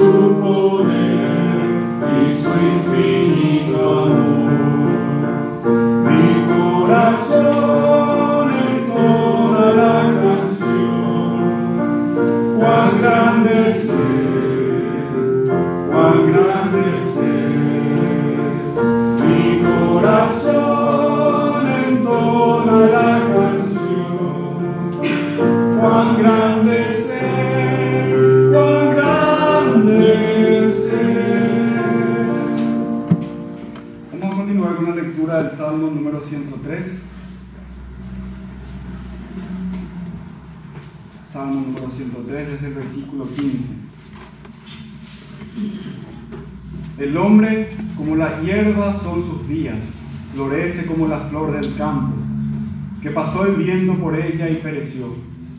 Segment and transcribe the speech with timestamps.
[0.00, 0.04] Il
[2.36, 4.37] suo infinito amore.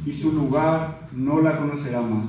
[0.10, 2.26] Y su lugar no la conocerá más.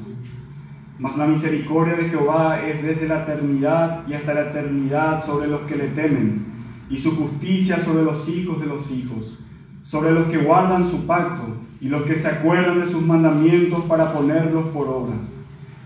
[0.98, 5.62] Mas la misericordia de Jehová es desde la eternidad y hasta la eternidad sobre los
[5.62, 6.44] que le temen,
[6.90, 9.38] y su justicia sobre los hijos de los hijos,
[9.82, 14.12] sobre los que guardan su pacto y los que se acuerdan de sus mandamientos para
[14.12, 15.14] ponerlos por obra.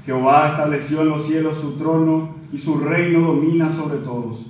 [0.04, 4.46] Jehová estableció en los cielos su trono y su reino domina sobre todos.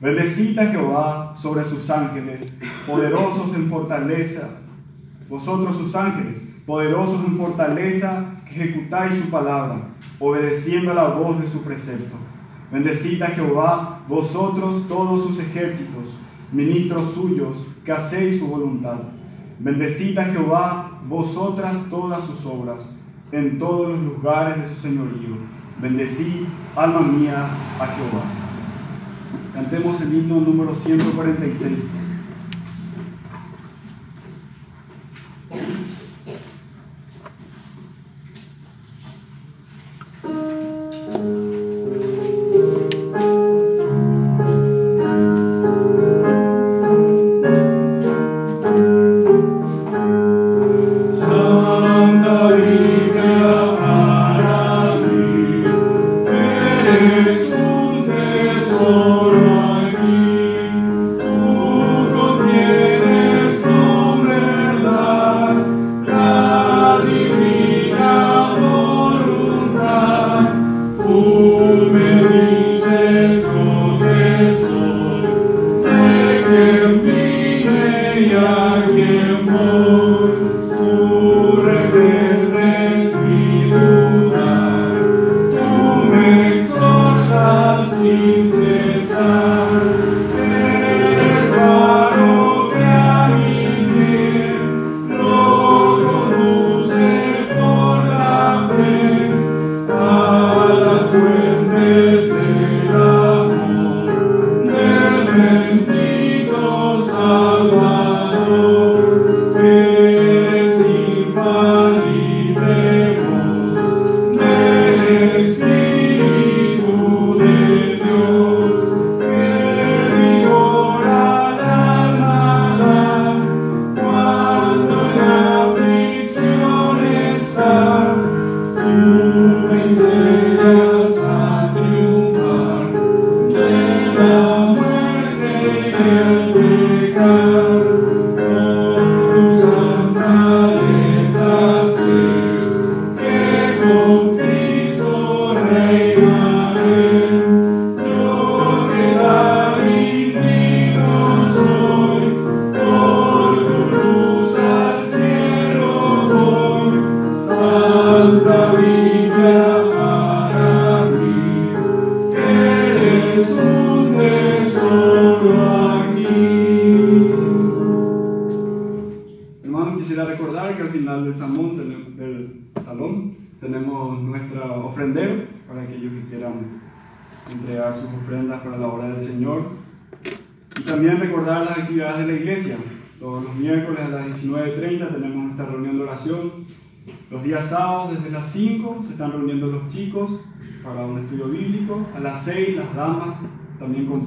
[0.00, 2.52] Bendecid a Jehová sobre sus ángeles,
[2.84, 4.56] poderosos en fortaleza.
[5.28, 11.48] Vosotros sus ángeles, poderosos en fortaleza, que ejecutáis su palabra, obedeciendo a la voz de
[11.48, 12.16] su precepto.
[12.72, 16.14] Bendecid a Jehová, vosotros todos sus ejércitos,
[16.52, 18.98] ministros suyos, que hacéis su voluntad.
[19.58, 22.82] Bendecid a Jehová, vosotras todas sus obras,
[23.32, 25.36] en todos los lugares de su señorío.
[25.80, 26.44] Bendecid,
[26.76, 27.48] alma mía,
[27.78, 28.22] a Jehová.
[29.54, 32.09] Cantemos el himno número 146.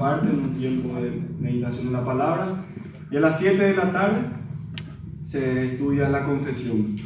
[0.03, 2.65] Comparten un tiempo de meditación en la palabra.
[3.09, 4.21] Y a las 7 de la tarde
[5.23, 6.97] se estudia la confesión.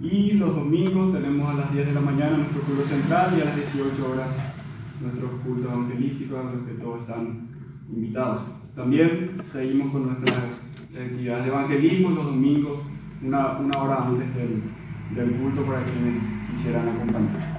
[0.00, 3.44] Y los domingos tenemos a las 10 de la mañana nuestro culto central y a
[3.44, 4.26] las 18 horas
[5.00, 7.48] nuestros cultos evangelísticos a los que todos están
[7.88, 8.42] invitados.
[8.74, 10.38] También seguimos con nuestras
[11.00, 12.80] actividades de evangelismo los domingos,
[13.22, 14.62] una, una hora antes del,
[15.14, 16.18] del culto para quienes
[16.50, 17.51] quisieran acompañar.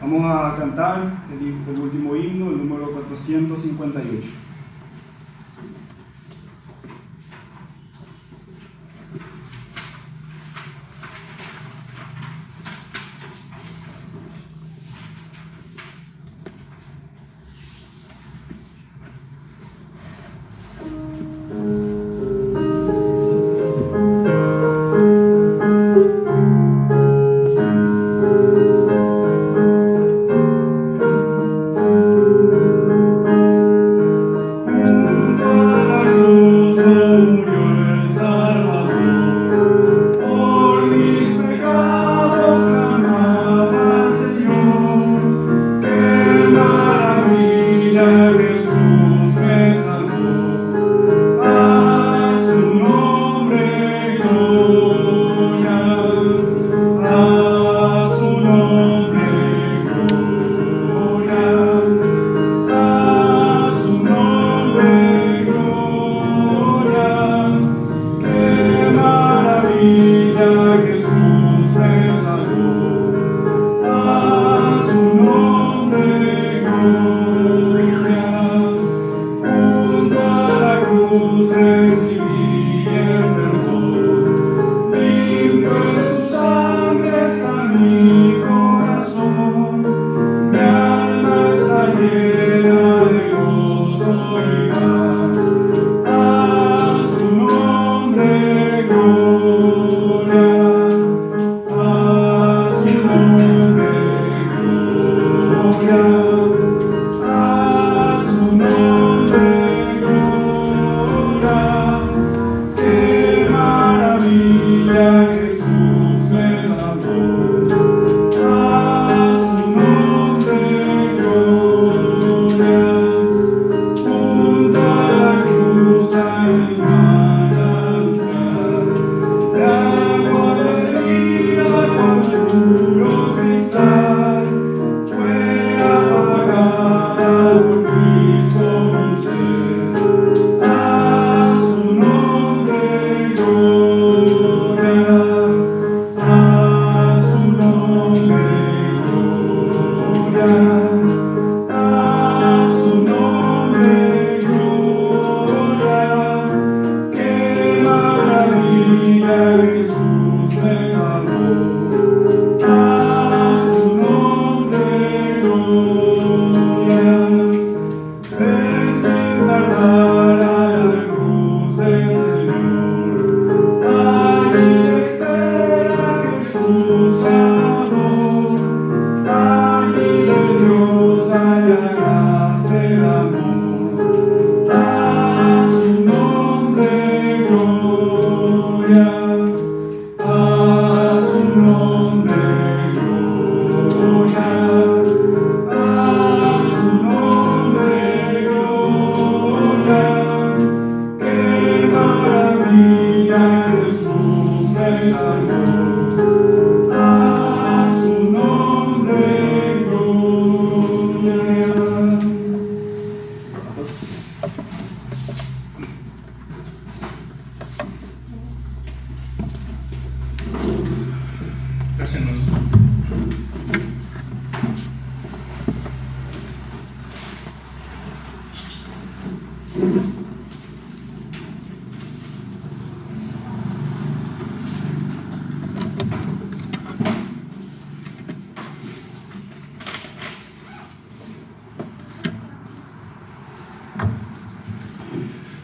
[0.00, 4.45] Vamos a cantar el, el último himno, el número 458.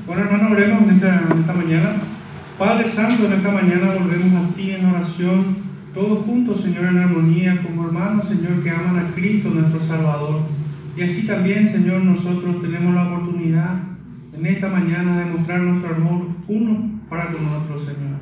[0.07, 1.93] Bueno, hermano, oremos en esta, en esta mañana.
[2.59, 5.52] Padre Santo, en esta mañana volvemos a ti en oración,
[6.63, 10.43] Señor, en armonía, como hermanos, Señor, que aman a Cristo, nuestro Salvador.
[10.97, 13.81] Y así también, Señor, nosotros tenemos la oportunidad
[14.37, 18.21] en esta mañana de mostrar nuestro amor uno para con otro, Señor.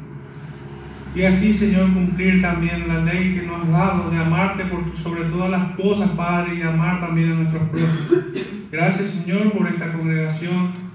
[1.14, 5.24] Y así, Señor, cumplir también la ley que nos has dado de amarte por sobre
[5.24, 8.34] todas las cosas, Padre, y amar también a nuestros propios.
[8.70, 10.90] Gracias, Señor, por esta congregación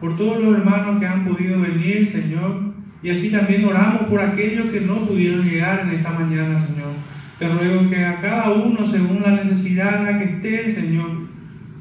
[0.00, 2.69] por todos los hermanos que han podido venir, Señor.
[3.02, 6.92] Y así también oramos por aquellos que no pudieron llegar en esta mañana, Señor.
[7.38, 11.10] Te ruego que a cada uno, según la necesidad en la que esté, Señor,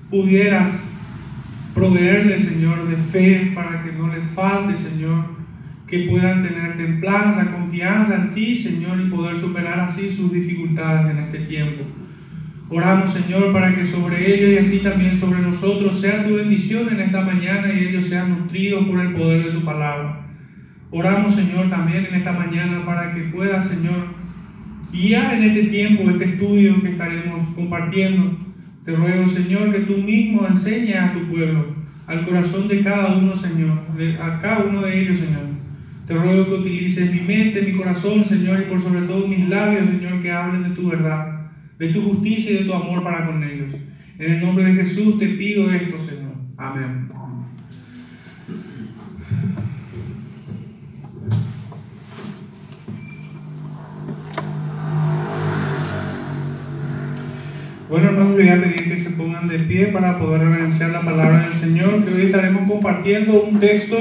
[0.10, 0.72] pudieras
[1.74, 5.38] proveerle, Señor, de fe para que no les falte, Señor.
[5.86, 11.18] Que puedan tener templanza, confianza en ti, Señor, y poder superar así sus dificultades en
[11.18, 11.84] este tiempo.
[12.70, 17.02] Oramos, Señor, para que sobre ellos y así también sobre nosotros sea tu bendición en
[17.02, 20.19] esta mañana y ellos sean nutridos por el poder de tu palabra.
[20.92, 24.08] Oramos, Señor, también en esta mañana para que pueda, Señor,
[24.92, 28.38] guiar en este tiempo, este estudio que estaremos compartiendo.
[28.86, 31.76] Te ruego, Señor, que tú mismo enseñes a tu pueblo,
[32.08, 33.80] al corazón de cada uno, Señor,
[34.22, 35.44] a cada uno de ellos, Señor.
[36.08, 39.90] Te ruego que utilices mi mente, mi corazón, Señor, y por sobre todo mis labios,
[39.90, 41.40] Señor, que hablen de tu verdad
[41.80, 43.74] de tu justicia y de tu amor para con ellos.
[44.20, 46.34] En el nombre de Jesús te pido esto, Señor.
[46.58, 47.10] Amén.
[57.90, 61.44] Bueno, hermanos, voy a pedir que se pongan de pie para poder reverenciar la palabra
[61.44, 63.98] del Señor, que hoy estaremos compartiendo un texto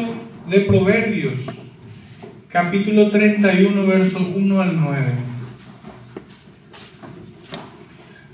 [0.48, 1.34] de Proverbios,
[2.48, 4.98] capítulo 31, versos 1 al 9.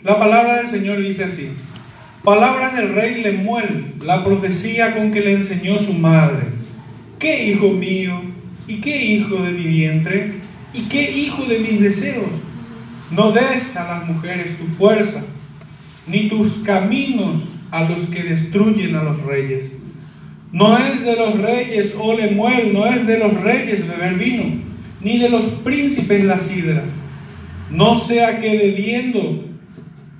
[0.02, 1.50] La palabra del Señor dice así.
[2.23, 6.45] Palabras del rey Lemuel, la profecía con que le enseñó su madre.
[7.19, 8.23] ¿Qué hijo mío?
[8.69, 10.35] ¿Y qué hijo de mi vientre?
[10.73, 12.31] ¿Y qué hijo de mis deseos?
[13.11, 15.23] No des a las mujeres tu fuerza,
[16.06, 19.76] ni tus caminos a los que destruyen a los reyes.
[20.52, 24.45] No es de los reyes, oh Lemuel, no es de los reyes beber vino,
[25.00, 26.84] ni de los príncipes la sidra.
[27.71, 29.45] No sea que bebiendo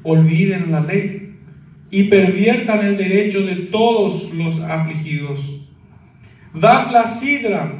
[0.03, 1.37] olviden la ley
[1.91, 5.41] y perviertan el derecho de todos los afligidos.
[6.53, 7.73] Dad la sidra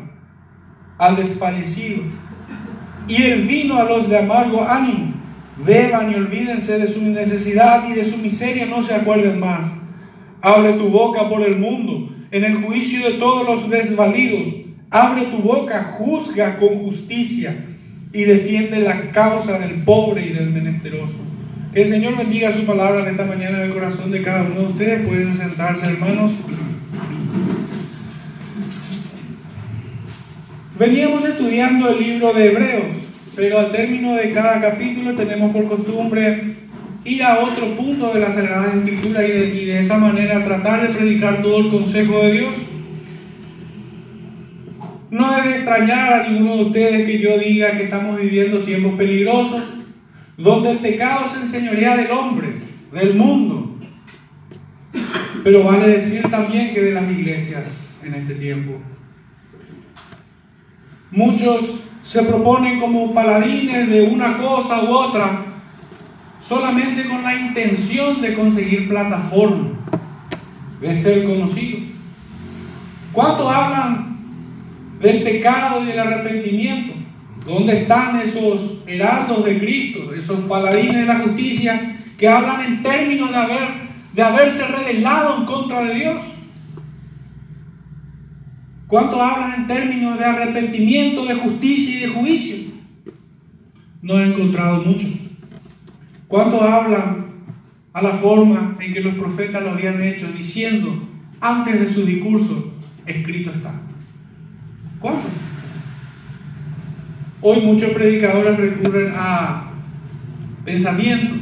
[0.99, 2.03] al desfallecido
[3.09, 5.14] y el vino a los de amargo ánimo.
[5.57, 9.71] Beban y olvídense de su necesidad y de su miseria, no se acuerden más.
[10.41, 14.49] Abre tu boca por el mundo, en el juicio de todos los desvalidos.
[14.91, 17.67] Abre tu boca, juzga con justicia
[18.13, 21.19] y defiende la causa del pobre y del menesteroso.
[21.73, 24.61] Que el Señor bendiga su palabra en esta mañana en el corazón de cada uno
[24.61, 25.07] de ustedes.
[25.07, 26.33] Pueden sentarse, hermanos.
[30.79, 32.95] Veníamos estudiando el libro de Hebreos,
[33.37, 36.55] pero al término de cada capítulo tenemos por costumbre
[37.05, 40.89] ir a otro punto de la Sagrada Escritura y de, y de esa manera tratar
[40.89, 42.59] de predicar todo el consejo de Dios.
[45.11, 49.63] No debe extrañar a ninguno de ustedes que yo diga que estamos viviendo tiempos peligrosos,
[50.37, 52.49] donde el pecado se enseñorea del hombre,
[52.93, 53.79] del mundo.
[55.45, 57.65] Pero vale decir también que de las iglesias
[58.03, 58.81] en este tiempo.
[61.11, 65.43] Muchos se proponen como paladines de una cosa u otra,
[66.41, 69.71] solamente con la intención de conseguir plataforma,
[70.81, 71.79] de ser conocido.
[73.11, 74.19] ¿Cuántos hablan
[75.01, 76.95] del pecado y del arrepentimiento?
[77.47, 83.31] ¿Dónde están esos heraldos de Cristo, esos paladines de la justicia que hablan en términos
[83.31, 83.69] de, haber,
[84.13, 86.23] de haberse rebelado en contra de Dios?
[88.87, 92.57] ¿Cuánto hablan en términos de arrepentimiento, de justicia y de juicio?
[94.03, 95.07] No he encontrado mucho.
[96.29, 97.25] ¿Cuánto hablan
[97.93, 101.09] a la forma en que los profetas lo habían hecho, diciendo
[101.41, 102.75] antes de su discurso,
[103.07, 103.73] escrito está?
[105.01, 105.29] ¿Cuánto?
[107.41, 109.71] Hoy muchos predicadores recurren a
[110.65, 111.39] pensamientos,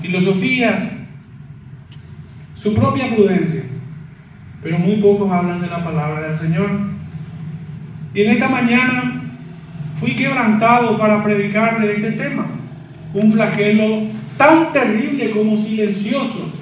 [0.00, 0.90] filosofías,
[2.54, 3.64] su propia prudencia
[4.62, 6.70] pero muy pocos hablan de la palabra del Señor.
[8.14, 9.22] Y en esta mañana
[9.96, 12.46] fui quebrantado para predicar de este tema,
[13.14, 14.04] un flagelo
[14.36, 16.52] tan terrible como silencioso,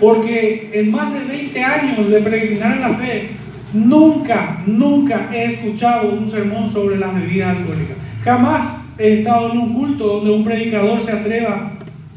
[0.00, 3.30] porque en más de 20 años de peregrinar en la fe,
[3.72, 7.96] nunca, nunca he escuchado un sermón sobre las bebidas alcohólicas.
[8.24, 11.72] Jamás he estado en un culto donde un predicador se atreva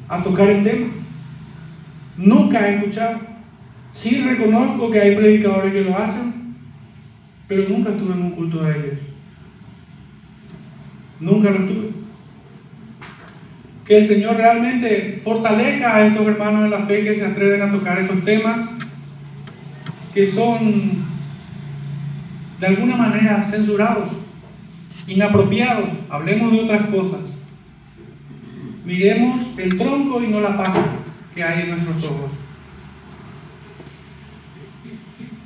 [0.10, 0.88] a tocar el tema.
[2.18, 3.33] Nunca he escuchado.
[3.94, 6.34] Sí reconozco que hay predicadores que lo hacen,
[7.48, 9.00] pero nunca estuve en un culto de ellos.
[11.20, 11.90] Nunca lo tuve.
[13.86, 17.72] Que el Señor realmente fortalezca a estos hermanos de la fe que se atreven a
[17.72, 18.68] tocar estos temas,
[20.14, 21.06] que son
[22.60, 24.10] de alguna manera censurados,
[25.08, 25.90] inapropiados.
[26.10, 27.20] Hablemos de otras cosas.
[28.86, 30.82] Miremos el tronco y no la paja
[31.36, 32.43] que hay en nuestros ojos.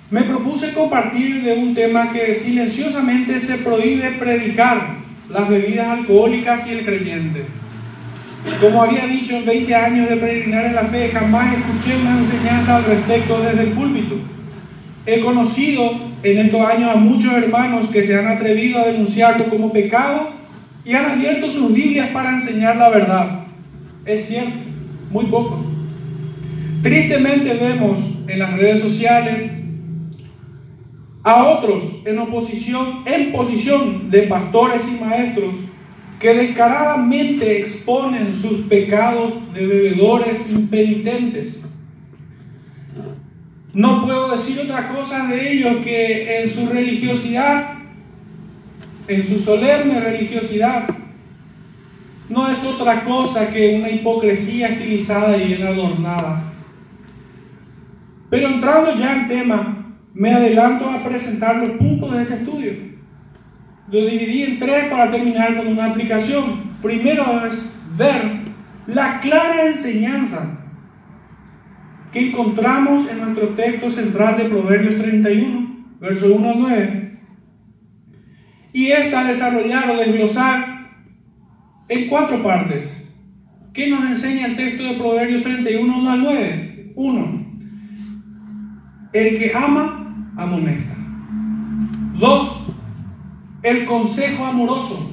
[0.09, 4.95] Me propuse compartir de un tema que silenciosamente se prohíbe predicar,
[5.29, 7.43] las bebidas alcohólicas y el creyente.
[8.61, 12.77] Como había dicho en 20 años de peregrinar en la fe, jamás escuché una enseñanza
[12.77, 14.15] al respecto desde el púlpito.
[15.05, 19.73] He conocido en estos años a muchos hermanos que se han atrevido a denunciarlo como
[19.73, 20.29] pecado
[20.85, 23.39] y han abierto sus Biblias para enseñar la verdad.
[24.05, 24.57] Es cierto,
[25.11, 25.65] muy pocos.
[26.81, 29.56] Tristemente vemos en las redes sociales
[31.27, 35.57] a otros en oposición, en posición de pastores y maestros
[36.19, 41.61] que descaradamente exponen sus pecados de bebedores impenitentes.
[43.73, 47.73] No puedo decir otra cosa de ellos que en su religiosidad,
[49.09, 50.87] en su solemne religiosidad,
[52.29, 56.53] no es otra cosa que una hipocresía estilizada y bien adornada.
[58.29, 59.76] Pero entrando ya en tema,
[60.17, 62.73] me adelanto a presentar los puntos de este estudio.
[63.91, 66.71] Lo dividí en tres para terminar con una aplicación.
[66.81, 68.39] Primero es ver
[68.87, 70.59] la clara enseñanza
[72.11, 77.19] que encontramos en nuestro texto central de Proverbios 31, verso 1 a 9.
[78.73, 80.89] Y esta desarrollar o desglosar
[81.89, 83.07] en cuatro partes.
[83.71, 86.91] ¿Qué nos enseña el texto de Proverbios 31, 1 al 9?
[86.95, 87.47] 1.
[89.13, 89.96] El que ama
[90.37, 90.95] amonesta.
[92.13, 92.67] Dos,
[93.63, 95.11] el consejo amoroso.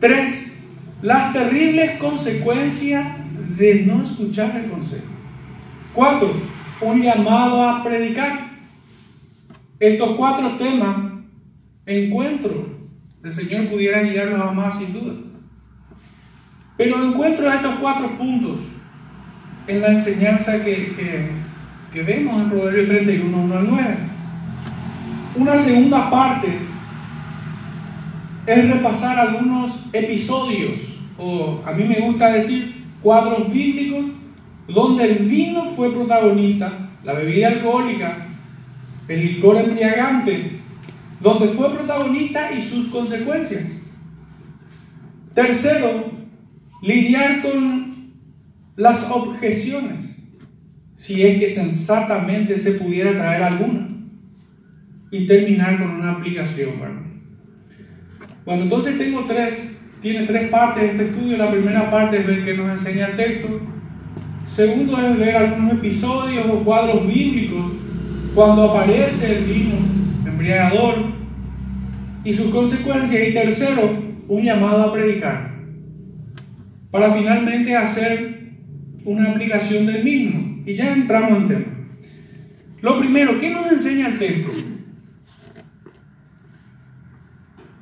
[0.00, 0.58] Tres,
[1.02, 3.06] las terribles consecuencias
[3.56, 5.04] de no escuchar el consejo.
[5.94, 6.32] Cuatro,
[6.80, 8.50] un llamado a predicar.
[9.78, 10.96] Estos cuatro temas,
[11.86, 12.68] encuentro,
[13.22, 15.14] el Señor pudiera guiarlos a más sin duda.
[16.76, 18.60] Pero encuentro estos cuatro puntos
[19.66, 21.30] en la enseñanza que, que,
[21.92, 24.11] que vemos en Proverbios 31, 1 al 9
[25.34, 26.48] una segunda parte
[28.46, 30.80] es repasar algunos episodios,
[31.16, 34.06] o a mí me gusta decir cuadros bíblicos,
[34.68, 38.26] donde el vino fue protagonista, la bebida alcohólica,
[39.08, 40.60] el licor embriagante,
[41.20, 43.64] donde fue protagonista y sus consecuencias.
[45.34, 46.10] Tercero,
[46.82, 48.12] lidiar con
[48.76, 50.04] las objeciones,
[50.96, 53.91] si es que sensatamente se pudiera traer alguna.
[55.12, 56.70] Y terminar con una aplicación,
[58.46, 61.36] Bueno, entonces tengo tres, tiene tres partes este estudio.
[61.36, 63.60] La primera parte es ver qué nos enseña el texto.
[64.46, 67.72] Segundo es ver algunos episodios o cuadros bíblicos
[68.34, 69.74] cuando aparece el vino
[70.26, 71.12] embriagador
[72.24, 73.28] y sus consecuencias.
[73.28, 75.52] Y tercero, un llamado a predicar.
[76.90, 78.54] Para finalmente hacer
[79.04, 80.62] una aplicación del mismo.
[80.64, 81.66] Y ya entramos en tema.
[82.80, 84.71] Lo primero, ¿qué nos enseña el texto?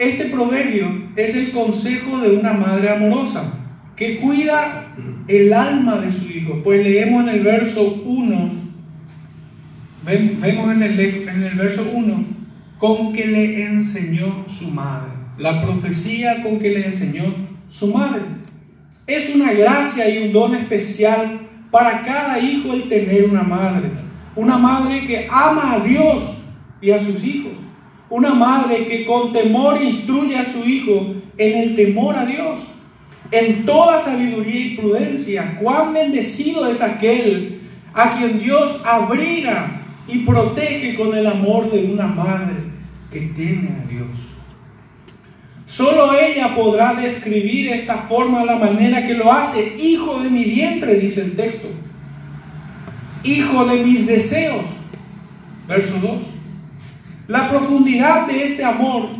[0.00, 3.52] Este proverbio es el consejo de una madre amorosa
[3.96, 4.86] que cuida
[5.28, 6.62] el alma de su hijo.
[6.64, 8.50] Pues leemos en el verso 1,
[10.06, 12.24] vemos en el, verso 1,
[12.78, 15.10] con que le enseñó su madre.
[15.36, 17.34] La profecía con que le enseñó
[17.68, 18.22] su madre.
[19.06, 23.90] Es una gracia y un don especial para cada hijo el tener una madre.
[24.34, 26.38] Una madre que ama a Dios
[26.80, 27.52] y a sus hijos.
[28.10, 32.58] Una madre que con temor instruye a su hijo en el temor a Dios
[33.30, 35.58] en toda sabiduría y prudencia.
[35.60, 37.60] Cuán bendecido es aquel
[37.94, 42.54] a quien Dios abriga y protege con el amor de una madre
[43.12, 44.08] que teme a Dios.
[45.66, 49.76] Solo ella podrá describir esta forma la manera que lo hace.
[49.78, 51.68] Hijo de mi vientre, dice el texto.
[53.22, 54.66] Hijo de mis deseos.
[55.68, 56.22] Verso 2.
[57.30, 59.10] La profundidad de este amor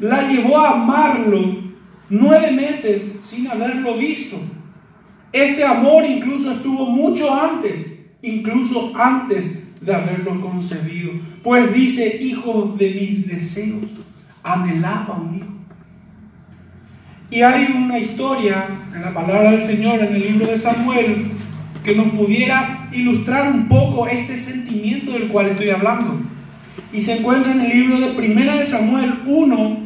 [0.00, 1.58] la llevó a amarlo
[2.08, 4.38] nueve meses sin haberlo visto.
[5.34, 11.12] Este amor incluso estuvo mucho antes, incluso antes de haberlo concebido.
[11.42, 13.84] Pues dice, hijo de mis deseos,
[14.42, 15.52] anhelaba un hijo.
[17.30, 21.32] Y hay una historia en la palabra del Señor, en el libro de Samuel,
[21.84, 26.35] que nos pudiera ilustrar un poco este sentimiento del cual estoy hablando.
[26.92, 29.78] Y se encuentra en el libro de Primera de Samuel 1,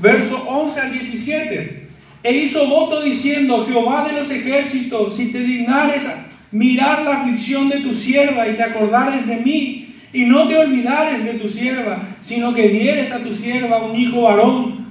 [0.00, 1.88] verso 11 al 17.
[2.22, 6.08] E hizo voto diciendo, Jehová de los ejércitos, si te dignares
[6.52, 11.24] mirar la aflicción de tu sierva y te acordares de mí, y no te olvidares
[11.24, 14.86] de tu sierva, sino que dieres a tu sierva un hijo varón,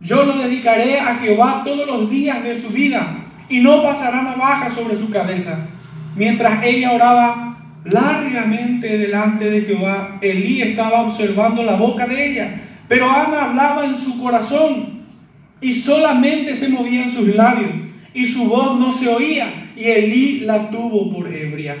[0.00, 4.70] yo lo dedicaré a Jehová todos los días de su vida, y no pasará navaja
[4.70, 5.66] sobre su cabeza.
[6.16, 7.47] Mientras ella oraba
[7.84, 13.94] largamente delante de Jehová, Elí estaba observando la boca de ella pero Ana hablaba en
[13.94, 15.04] su corazón
[15.60, 17.70] y solamente se movían sus labios
[18.14, 21.76] y su voz no se oía y Elí la tuvo por ebria.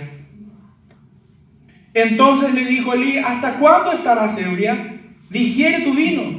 [1.94, 5.00] Entonces le dijo Elí, ¿hasta cuándo estarás ebria?
[5.30, 6.38] Digiere tu vino.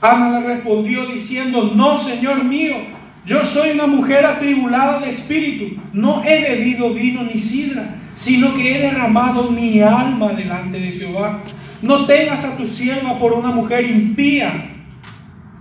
[0.00, 2.76] Ana le respondió diciendo, no, Señor mío,
[3.24, 8.74] yo soy una mujer atribulada de espíritu, no he bebido vino ni sidra, sino que
[8.74, 11.42] he derramado mi alma delante de Jehová.
[11.82, 14.70] No tengas a tu sierva por una mujer impía,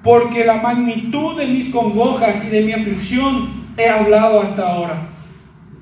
[0.02, 5.10] porque la magnitud de mis congojas y de mi aflicción he hablado hasta ahora.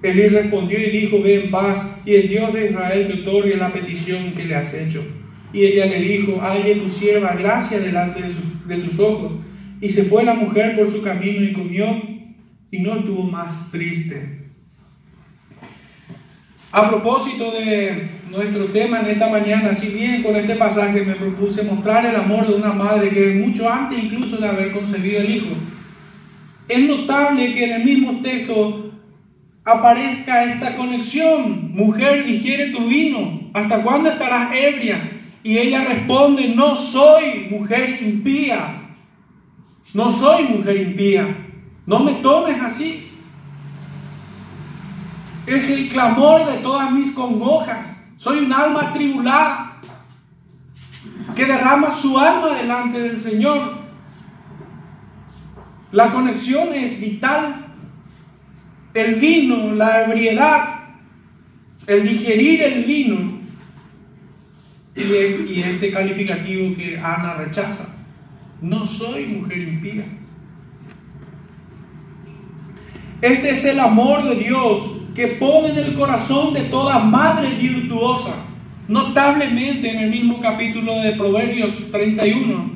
[0.02, 3.72] Elí respondió y dijo, ve en paz, y el Dios de Israel te otorgue la
[3.72, 5.02] petición que le has hecho.
[5.54, 8.30] Y ella le dijo, halle tu sierva gracia delante de,
[8.76, 9.34] de tus ojos.
[9.80, 12.02] Y se fue la mujer por su camino y comió,
[12.72, 14.43] y no estuvo más triste.
[16.74, 21.62] A propósito de nuestro tema en esta mañana, si bien con este pasaje me propuse
[21.62, 25.36] mostrar el amor de una madre que es mucho antes incluso de haber concebido el
[25.36, 25.56] hijo,
[26.68, 28.92] es notable que en el mismo texto
[29.64, 31.76] aparezca esta conexión.
[31.76, 33.52] Mujer, digiere tu vino.
[33.54, 35.12] ¿Hasta cuándo estarás ebria?
[35.44, 38.82] Y ella responde, no soy mujer impía.
[39.94, 41.38] No soy mujer impía.
[41.86, 43.03] No me tomes así
[45.46, 47.98] es el clamor de todas mis congojas.
[48.16, 49.82] Soy un alma atribulada
[51.36, 53.84] que derrama su alma delante del Señor.
[55.92, 57.68] La conexión es vital.
[58.94, 60.84] El vino, la ebriedad,
[61.88, 63.40] el digerir el vino
[64.96, 67.88] y, este calificativo que Ana rechaza.
[68.62, 70.06] No soy mujer impía.
[73.22, 78.36] Este es el amor de Dios que pone en el corazón de toda madre virtuosa.
[78.88, 82.72] Notablemente en el mismo capítulo de Proverbios 31,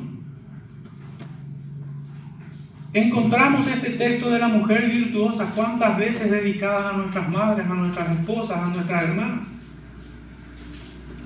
[2.94, 8.18] encontramos este texto de la mujer virtuosa, cuántas veces dedicadas a nuestras madres, a nuestras
[8.18, 9.48] esposas, a nuestras hermanas,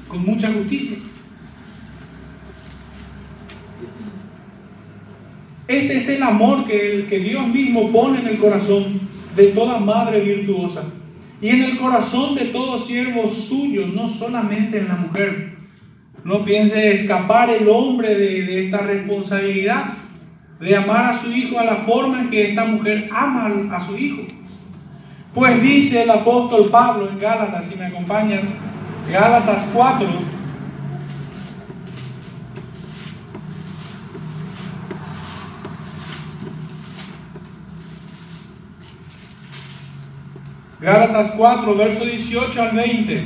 [0.09, 0.99] con mucha justicia.
[5.69, 9.01] Este es el amor que, el, que Dios mismo pone en el corazón
[9.37, 10.83] de toda madre virtuosa
[11.43, 15.55] y en el corazón de todo siervo suyo, no solamente en la mujer.
[16.25, 19.87] No piense escapar el hombre de, esta responsabilidad
[20.61, 23.99] de amar a su hijo a la forma en que esta mujer ama a su
[23.99, 24.23] hijo.
[25.35, 28.43] Pues dice el apóstol Pablo en Gálatas, si me acompañan,
[29.11, 30.07] Gálatas 4,
[40.83, 43.25] Gálatas 4, verso 18 al 20.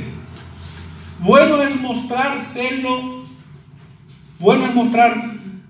[1.17, 3.25] Bueno es mostrar celo,
[4.37, 5.15] bueno es mostrar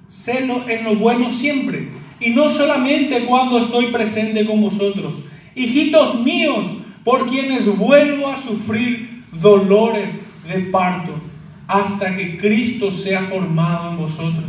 [0.09, 1.87] celo en lo bueno siempre,
[2.19, 5.23] y no solamente cuando estoy presente con vosotros.
[5.55, 6.65] Hijitos míos,
[7.05, 10.11] por quienes vuelvo a sufrir dolores
[10.45, 11.13] de parto,
[11.67, 14.43] hasta que Cristo sea formado en vosotros.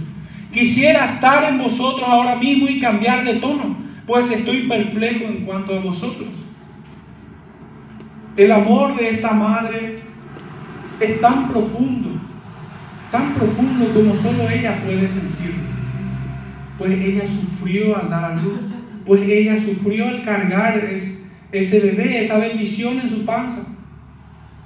[0.52, 3.76] Quisiera estar en vosotros ahora mismo y cambiar de tono,
[4.08, 6.47] pues estoy perplejo en cuanto a vosotros.
[8.38, 9.98] El amor de esta madre
[11.00, 12.10] es tan profundo,
[13.10, 15.64] tan profundo como solo ella puede sentirlo.
[16.78, 18.60] Pues ella sufrió al dar a luz,
[19.04, 20.88] pues ella sufrió al cargar
[21.50, 23.66] ese bebé, esa bendición en su panza.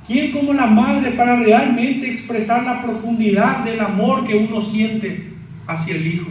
[0.06, 5.32] ¿Quién como la madre para realmente expresar la profundidad del amor que uno siente
[5.66, 6.30] hacia el hijo?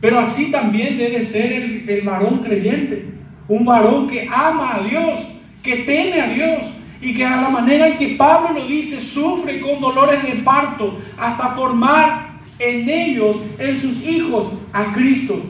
[0.00, 3.04] Pero así también debe ser el varón creyente,
[3.46, 5.35] un varón que ama a Dios
[5.66, 6.64] que teme a Dios
[7.02, 10.98] y que a la manera en que Pablo lo dice, sufre con dolores de parto
[11.18, 15.42] hasta formar en ellos, en sus hijos, a Cristo.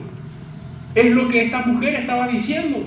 [0.94, 2.78] Es lo que esta mujer estaba diciendo.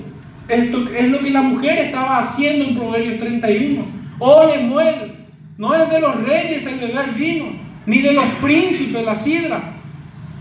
[0.48, 3.84] Esto es lo que la mujer estaba haciendo en Proverbios 31.
[4.18, 5.12] Oh, Lemuel,
[5.56, 7.52] no es de los reyes el beber vino,
[7.86, 9.72] ni de los príncipes la sidra.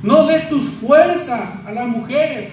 [0.02, 2.48] No des tus fuerzas a las mujeres,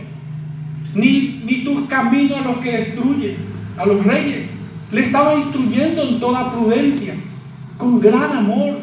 [0.94, 4.46] ni, ni tus caminos a los que destruyen a los reyes.
[4.92, 7.14] Le estaba instruyendo en toda prudencia,
[7.76, 8.78] con gran amor.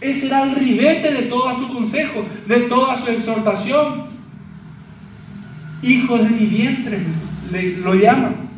[0.00, 4.04] Ese era el ribete de todo su consejo, de toda su exhortación.
[5.82, 7.00] Hijo de mi vientre,
[7.82, 8.52] lo llaman.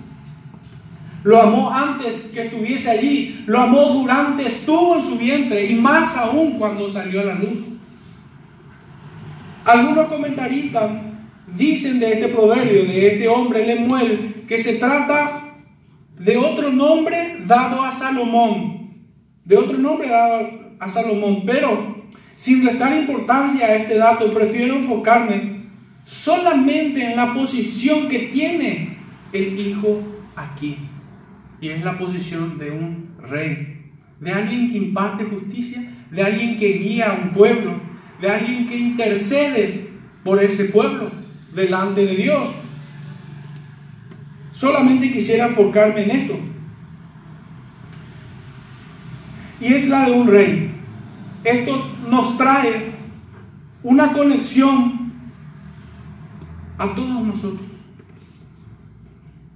[1.22, 6.14] Lo amó antes que estuviese allí, lo amó durante estuvo en su vientre y más
[6.18, 7.62] aún cuando salió a la luz.
[9.64, 10.90] Algunos comentaristas
[11.56, 15.43] dicen de este proverbio, de este hombre Lemuel, que se trata
[16.18, 18.90] de otro nombre dado a Salomón,
[19.44, 20.48] de otro nombre dado
[20.78, 25.64] a Salomón, pero sin restar importancia a este dato, prefiero enfocarme
[26.04, 28.96] solamente en la posición que tiene
[29.32, 30.02] el hijo
[30.36, 30.78] aquí,
[31.60, 33.82] y es la posición de un rey,
[34.20, 37.80] de alguien que imparte justicia, de alguien que guía a un pueblo,
[38.20, 39.88] de alguien que intercede
[40.22, 41.10] por ese pueblo
[41.52, 42.50] delante de Dios.
[44.54, 46.38] Solamente quisiera enfocarme en esto.
[49.60, 50.70] Y es la de un rey.
[51.42, 52.92] Esto nos trae
[53.82, 55.12] una conexión
[56.78, 57.66] a todos nosotros.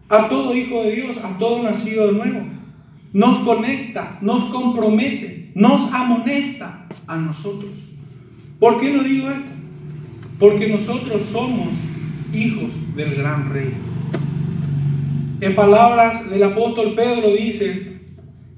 [0.09, 2.41] A todo hijo de Dios, a todo nacido de nuevo.
[3.13, 7.71] Nos conecta, nos compromete, nos amonesta a nosotros.
[8.59, 9.49] ¿Por qué lo digo esto?
[10.41, 11.69] Porque nosotros somos
[12.33, 13.73] hijos del gran rey.
[15.41, 17.93] En palabras del apóstol Pedro dice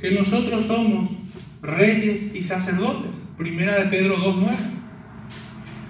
[0.01, 1.11] que nosotros somos
[1.61, 3.11] reyes y sacerdotes.
[3.37, 4.49] Primera de Pedro 2.9.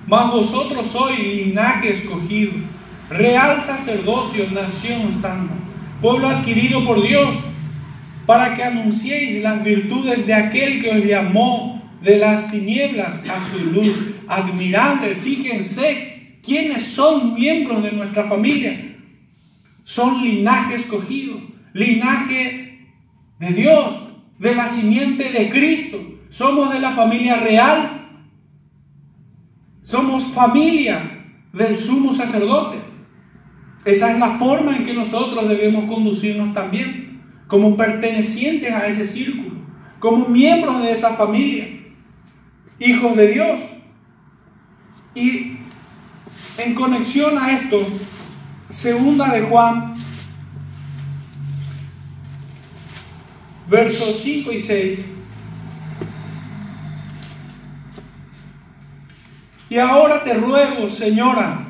[0.08, 2.54] Mas vosotros sois linaje escogido,
[3.08, 5.54] real sacerdocio, nación santa,
[6.02, 7.36] pueblo adquirido por Dios,
[8.26, 13.64] para que anunciéis las virtudes de aquel que os llamó de las tinieblas a su
[13.70, 15.14] luz admirable.
[15.14, 18.89] Fíjense quiénes son miembros de nuestra familia
[19.82, 21.40] son linaje escogido,
[21.72, 22.88] linaje
[23.38, 23.98] de Dios,
[24.38, 25.98] de la simiente de Cristo.
[26.28, 28.08] Somos de la familia real.
[29.82, 32.78] Somos familia del sumo sacerdote.
[33.84, 39.56] Esa es la forma en que nosotros debemos conducirnos también, como pertenecientes a ese círculo,
[39.98, 41.66] como miembros de esa familia,
[42.78, 43.60] hijos de Dios.
[45.14, 45.56] Y
[46.58, 47.80] en conexión a esto,
[48.70, 49.94] Segunda de Juan,
[53.68, 55.04] versos 5 y 6.
[59.70, 61.66] Y ahora te ruego, Señora,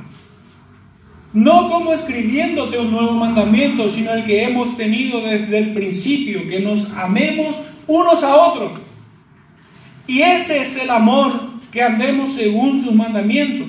[1.33, 6.61] no como escribiéndote un nuevo mandamiento, sino el que hemos tenido desde el principio, que
[6.61, 8.73] nos amemos unos a otros.
[10.07, 13.69] Y este es el amor, que andemos según sus mandamientos.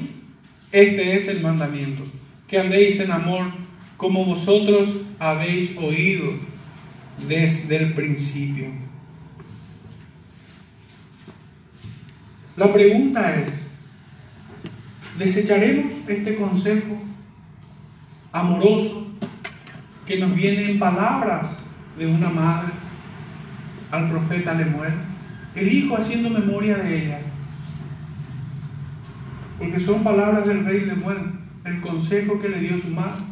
[0.71, 2.03] Este es el mandamiento,
[2.51, 3.45] que andéis en amor
[3.95, 6.33] como vosotros habéis oído
[7.25, 8.65] desde el principio.
[12.57, 13.53] La pregunta es,
[15.17, 17.01] ¿desecharemos este consejo
[18.33, 19.07] amoroso
[20.05, 21.57] que nos viene en palabras
[21.97, 22.73] de una madre
[23.91, 24.93] al profeta Lemuel?
[25.55, 27.21] El hijo haciendo memoria de ella.
[29.57, 33.23] Porque son palabras del rey Lemuel, el consejo que le dio su madre.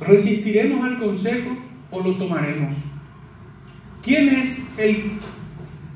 [0.00, 1.56] ¿Resistiremos al consejo
[1.90, 2.76] o lo tomaremos?
[4.02, 5.12] ¿Quién es el,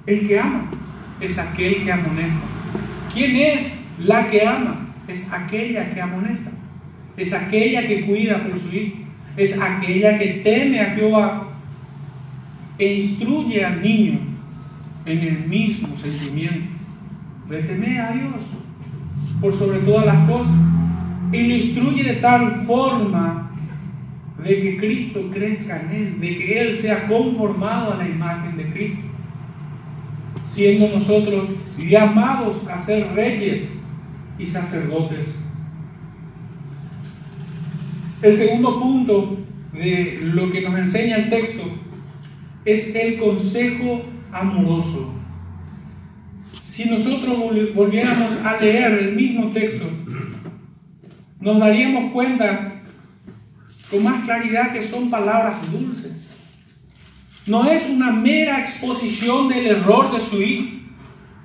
[0.06, 0.70] el que ama?
[1.20, 2.40] Es aquel que amonesta.
[3.12, 4.86] ¿Quién es la que ama?
[5.08, 6.50] Es aquella que amonesta.
[7.16, 8.96] Es aquella que cuida por su hijo.
[9.36, 11.48] Es aquella que teme a Jehová
[12.78, 14.20] e instruye al niño
[15.04, 16.68] en el mismo sentimiento
[17.48, 18.42] de temer a Dios
[19.40, 20.54] por sobre todas las cosas.
[21.32, 23.50] Y lo instruye de tal forma
[24.42, 28.70] de que Cristo crezca en él, de que él sea conformado a la imagen de
[28.70, 29.02] Cristo,
[30.44, 31.48] siendo nosotros
[31.78, 33.76] llamados a ser reyes
[34.38, 35.40] y sacerdotes.
[38.22, 39.38] El segundo punto
[39.72, 41.62] de lo que nos enseña el texto
[42.64, 44.02] es el consejo
[44.32, 45.15] amoroso.
[46.76, 47.38] Si nosotros
[47.74, 49.86] volviéramos a leer el mismo texto,
[51.40, 52.82] nos daríamos cuenta
[53.90, 56.28] con más claridad que son palabras dulces.
[57.46, 60.76] No es una mera exposición del error de su hijo,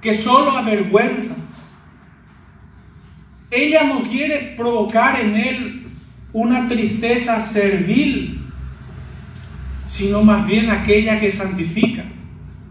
[0.02, 1.38] que solo avergüenza.
[3.52, 5.88] Ella no quiere provocar en él
[6.34, 8.38] una tristeza servil,
[9.88, 12.04] sino más bien aquella que santifica.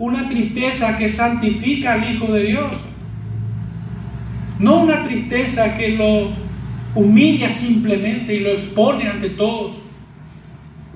[0.01, 2.75] Una tristeza que santifica al Hijo de Dios.
[4.59, 6.31] No una tristeza que lo
[6.95, 9.73] humilla simplemente y lo expone ante todos,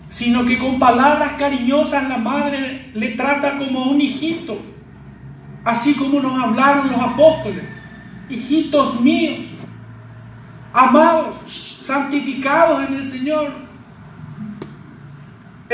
[0.08, 4.58] sino que con palabras cariñosas la madre le trata como a un hijito,
[5.66, 7.68] así como nos hablaron los apóstoles,
[8.30, 9.44] hijitos míos,
[10.72, 13.63] amados, santificados en el Señor.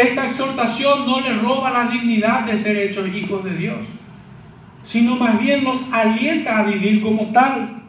[0.00, 3.86] Esta exhortación no le roba la dignidad de ser hechos hijos de Dios,
[4.80, 7.82] sino más bien los alienta a vivir como tal.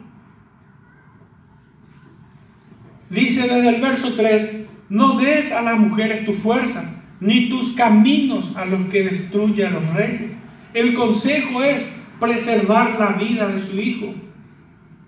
[3.08, 8.54] Dice desde el verso 3, no des a las mujeres tu fuerza, ni tus caminos
[8.56, 10.36] a los que destruye a los reyes.
[10.74, 14.12] El consejo es preservar la vida de su hijo.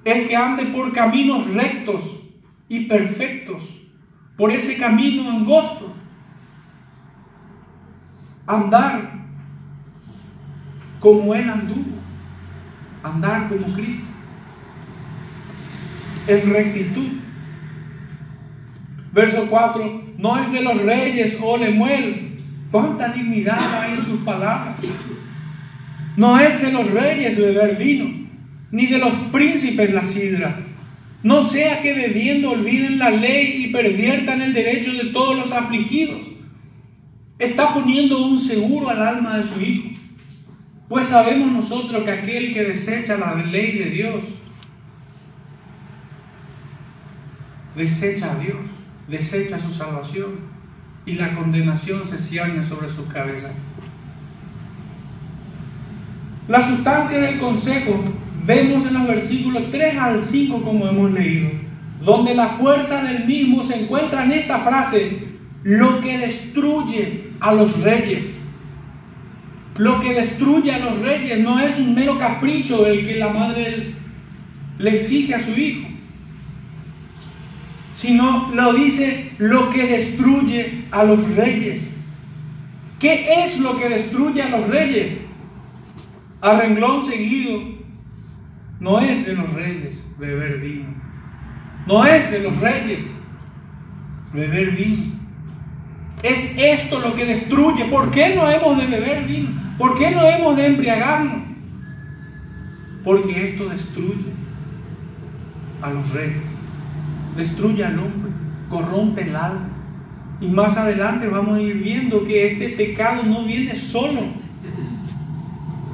[0.06, 2.16] Es que ande por caminos rectos
[2.66, 3.68] y perfectos,
[4.38, 5.93] por ese camino angosto.
[8.46, 9.12] Andar
[11.00, 11.98] como él anduvo,
[13.02, 14.04] andar como Cristo,
[16.26, 17.24] en rectitud
[19.14, 22.40] Verso 4, no es de los reyes, oh Lemuel.
[22.72, 24.80] Cuánta dignidad hay en sus palabras.
[26.16, 28.10] No es de los reyes beber vino,
[28.72, 30.56] ni de los príncipes la sidra.
[31.22, 36.33] No sea que bebiendo olviden la ley y perviertan el derecho de todos los afligidos.
[37.38, 39.88] Está poniendo un seguro al alma de su hijo.
[40.88, 44.24] Pues sabemos nosotros que aquel que desecha la ley de Dios,
[47.74, 48.56] desecha a Dios
[49.08, 50.54] desecha su salvación
[51.06, 53.52] y la condenación se cierne sobre sus cabezas.
[56.48, 58.02] La sustancia del consejo
[58.44, 61.50] vemos en los versículos 3 al 5 como hemos leído,
[62.02, 65.33] donde la fuerza del mismo se encuentra en esta frase,
[65.64, 68.32] lo que destruye a los reyes.
[69.76, 73.94] Lo que destruye a los reyes no es un mero capricho el que la madre
[74.78, 75.94] le exige a su hijo
[77.94, 81.94] sino lo dice lo que destruye a los reyes.
[82.98, 85.12] ¿Qué es lo que destruye a los reyes?
[86.40, 87.62] A renglón seguido,
[88.80, 90.86] no es de los reyes beber vino.
[91.86, 93.08] No es de los reyes
[94.32, 95.23] beber vino.
[96.24, 97.84] Es esto lo que destruye.
[97.84, 99.50] ¿Por qué no hemos de beber vino?
[99.78, 101.44] ¿Por qué no hemos de embriagarnos?
[103.04, 104.32] Porque esto destruye
[105.80, 106.54] a los reyes
[107.36, 108.30] destruye al hombre,
[108.68, 109.68] corrompe el alma.
[110.40, 114.22] Y más adelante vamos a ir viendo que este pecado no viene solo,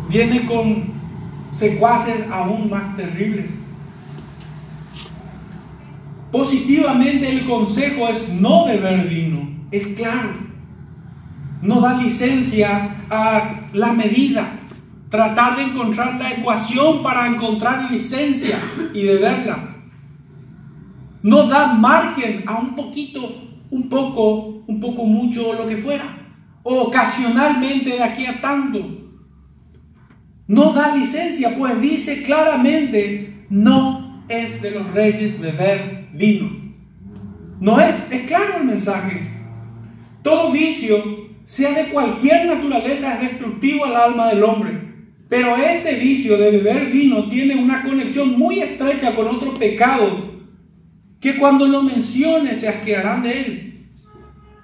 [0.08, 0.84] viene con
[1.52, 3.50] secuaces aún más terribles.
[6.32, 9.39] Positivamente el consejo es no beber vino,
[9.70, 10.32] es claro.
[11.62, 14.60] No da licencia a la medida,
[15.10, 18.58] tratar de encontrar la ecuación para encontrar licencia
[18.94, 19.66] y beberla.
[21.22, 26.16] no da margen a un poquito, un poco, un poco mucho o lo que fuera,
[26.62, 28.78] o ocasionalmente de aquí a tanto.
[30.46, 36.50] No da licencia, pues dice claramente, no es de los reyes beber vino.
[37.60, 39.29] No es, es claro el mensaje.
[40.22, 44.90] Todo vicio, sea de cualquier naturaleza, es destructivo al alma del hombre.
[45.28, 50.30] Pero este vicio de beber vino tiene una conexión muy estrecha con otro pecado
[51.20, 53.86] que cuando lo mencione se asquearán de él.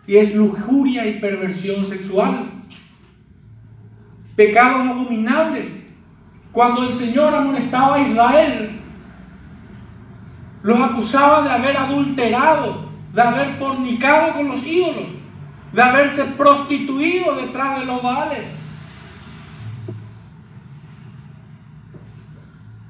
[0.07, 2.51] Y es lujuria y perversión sexual.
[4.35, 5.69] Pecados abominables.
[6.53, 8.71] Cuando el Señor amonestaba a Israel,
[10.63, 15.11] los acusaba de haber adulterado, de haber fornicado con los ídolos,
[15.77, 18.47] de haberse prostituido detrás de los baales.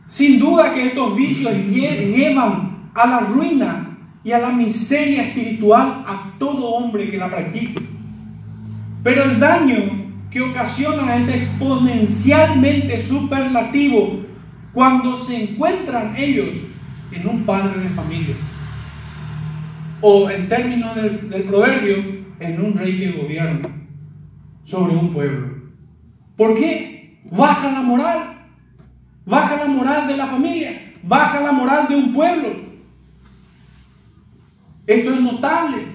[0.08, 6.32] Sin duda que estos vicios llevan a la ruina y a la miseria espiritual a
[6.38, 7.82] todo hombre que la practique.
[9.02, 9.76] Pero el daño
[10.30, 14.20] que ocasiona es exponencialmente superlativo
[14.72, 16.54] cuando se encuentran ellos
[17.10, 18.36] en un padre de familia.
[20.00, 23.68] O en términos del, del proverbio, en un rey que gobierna
[24.62, 25.56] sobre un pueblo.
[26.36, 27.20] ¿Por qué?
[27.30, 28.36] Baja la moral.
[29.24, 30.92] Baja la moral de la familia.
[31.02, 32.48] Baja la moral de un pueblo.
[34.86, 35.86] Esto es notable.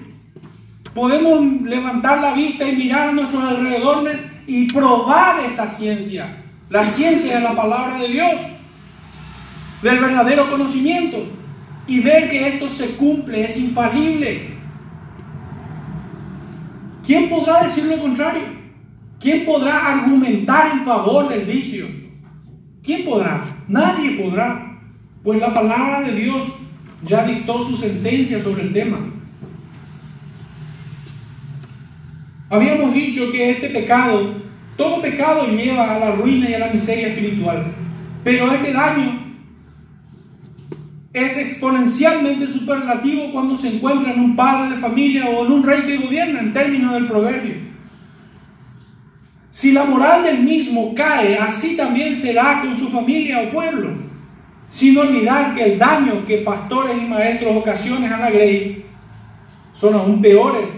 [0.94, 6.44] Podemos levantar la vista y mirar a nuestros alrededores y probar esta ciencia.
[6.68, 8.40] La ciencia de la palabra de Dios,
[9.82, 11.18] del verdadero conocimiento.
[11.86, 14.61] Y ver que esto se cumple, es infalible.
[17.04, 18.42] ¿Quién podrá decir lo contrario?
[19.20, 21.86] ¿Quién podrá argumentar en favor del vicio?
[22.82, 23.44] ¿Quién podrá?
[23.68, 24.80] Nadie podrá.
[25.22, 26.46] Pues la palabra de Dios
[27.04, 28.98] ya dictó su sentencia sobre el tema.
[32.50, 34.34] Habíamos dicho que este pecado,
[34.76, 37.64] todo pecado lleva a la ruina y a la miseria espiritual,
[38.22, 39.21] pero este daño
[41.12, 45.82] es exponencialmente superlativo cuando se encuentra en un padre de familia o en un rey
[45.82, 47.54] que gobierna, en términos del proverbio.
[49.50, 54.12] Si la moral del mismo cae, así también será con su familia o pueblo
[54.72, 58.86] sin olvidar que el daño que pastores y maestros ocasionan a la grey
[59.74, 60.70] son aún peores,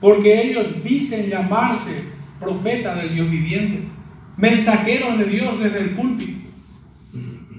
[0.00, 2.04] porque ellos dicen llamarse
[2.38, 3.80] profetas del Dios viviente,
[4.36, 6.43] mensajeros de Dios desde el púlpito.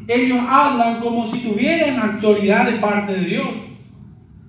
[0.08, 3.48] Ellos hablan como si tuvieran autoridad de parte de Dios,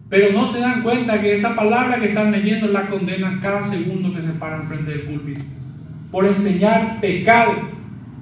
[0.09, 4.14] pero no se dan cuenta que esa palabra que están leyendo la condenan cada segundo
[4.14, 5.42] que se paran frente del púlpito,
[6.11, 7.52] por enseñar pecado,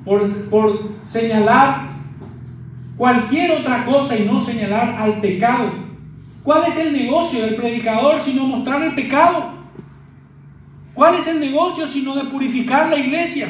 [0.05, 1.95] por, por señalar
[2.97, 5.85] cualquier otra cosa y no señalar al pecado.
[6.45, 9.55] ¿Cuál es el negocio del predicador sino mostrar el pecado?
[10.95, 13.49] ¿Cuál es el negocio sino de purificar la iglesia?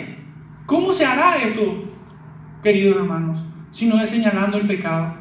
[0.65, 1.85] ¿Cómo se hará esto,
[2.63, 3.43] queridos hermanos,
[3.75, 5.13] si no es señalando el pecado?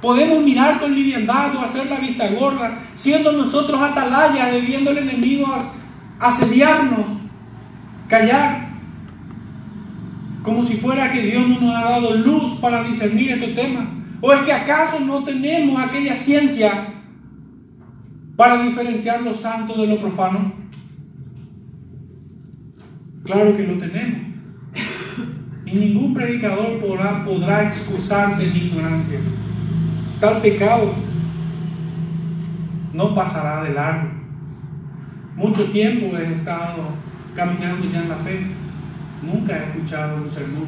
[0.00, 5.46] Podemos mirar con liviandad o hacer la vista gorda, siendo nosotros atalaya, debiendo al enemigo
[6.18, 7.06] asediarnos,
[8.08, 8.70] callar,
[10.42, 13.88] como si fuera que Dios no nos ha dado luz para discernir estos temas.
[14.22, 16.94] ¿O es que acaso no tenemos aquella ciencia
[18.36, 20.54] para diferenciar lo santo de lo profano?
[23.24, 24.29] Claro que lo tenemos.
[25.72, 29.20] Y ningún predicador podrá, excusarse en ignorancia.
[30.20, 30.94] Tal pecado
[32.92, 34.08] no pasará de largo.
[35.36, 36.82] Mucho tiempo he estado
[37.34, 38.46] caminando ya en la fe
[39.22, 40.64] Nunca he escuchado un sermón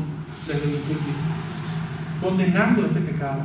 [0.46, 1.42] desde el púlpito
[2.22, 3.42] condenando este pecado.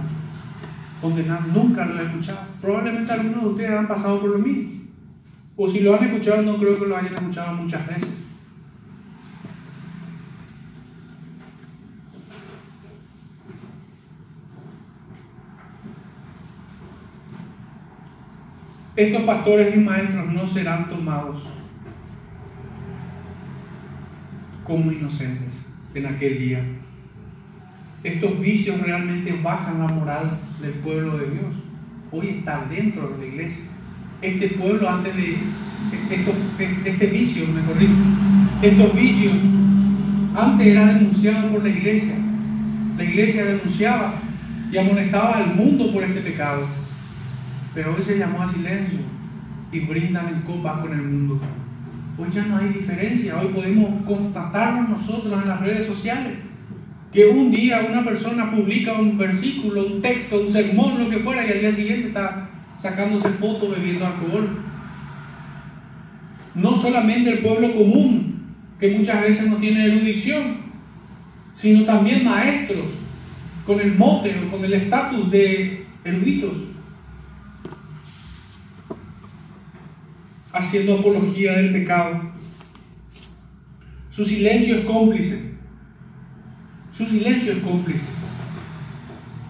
[1.01, 2.39] Condenando, nunca lo he escuchado.
[2.62, 4.82] Probablemente algunos de ustedes han pasado por lo mismo.
[5.55, 8.26] O si lo han escuchado, no creo que lo hayan escuchado muchas veces.
[18.97, 21.43] Estos pastores y maestros no serán tomados
[24.63, 25.53] como inocentes
[25.93, 26.63] en aquel día.
[28.03, 31.53] Estos vicios realmente bajan la moral del pueblo de Dios.
[32.11, 33.65] Hoy está dentro de la iglesia.
[34.23, 35.37] Este pueblo antes de
[36.83, 37.93] este vicio, mejor dicho,
[38.63, 39.33] estos vicios
[40.35, 42.15] antes eran denunciados por la iglesia.
[42.97, 44.15] La iglesia denunciaba
[44.71, 46.65] y amonestaba al mundo por este pecado.
[47.78, 48.97] Pero hoy se llamó a silencio
[49.71, 51.39] y brindan en copas con el mundo.
[52.17, 56.39] Hoy ya no hay diferencia, hoy podemos constatarlo nosotros en las redes sociales,
[57.13, 61.45] que un día una persona publica un versículo, un texto, un sermón, lo que fuera,
[61.45, 62.49] y al día siguiente está
[62.80, 64.57] sacándose fotos bebiendo alcohol.
[66.55, 70.61] No solamente el pueblo común, que muchas veces no tiene erudición,
[71.53, 72.88] sino también maestros
[73.67, 76.53] con el mote o con el estatus de eruditos,
[80.58, 82.22] haciendo apología del pecado.
[84.10, 85.53] Su silencio es cómplice.
[86.91, 88.05] Su silencio es cómplice.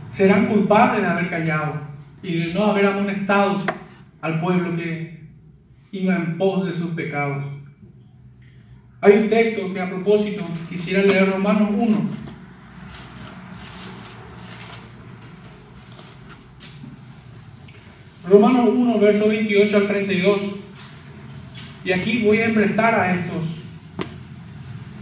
[0.10, 1.74] Serán culpables de haber callado
[2.22, 3.64] y de no haber amonestado
[4.22, 5.28] al pueblo que
[5.92, 7.46] iba en pos de sus pecados.
[9.00, 11.98] Hay un texto que a propósito quisiera leer Romanos 1.
[18.28, 20.67] Romanos 1, verso 28 al 32.
[21.88, 23.46] Y aquí voy a emprestar a estos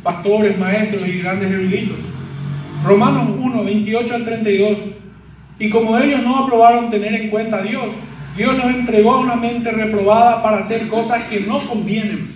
[0.04, 1.98] pastores, maestros y grandes eruditos.
[2.86, 4.80] Romanos 1, 28 al 32.
[5.58, 7.86] Y como ellos no aprobaron tener en cuenta a Dios,
[8.38, 12.28] Dios los entregó a una mente reprobada para hacer cosas que no convienen.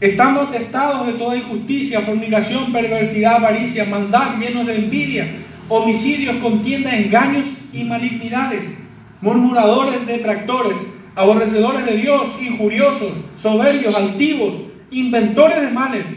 [0.00, 5.26] Estando atestados de toda injusticia, fornicación, perversidad, avaricia, maldad, llenos de envidia,
[5.68, 8.78] homicidios, contienda, engaños y malignidades,
[9.20, 14.54] murmuradores, detractores, aborrecedores de Dios, injuriosos, soberbios, altivos,
[14.90, 16.08] inventores de males,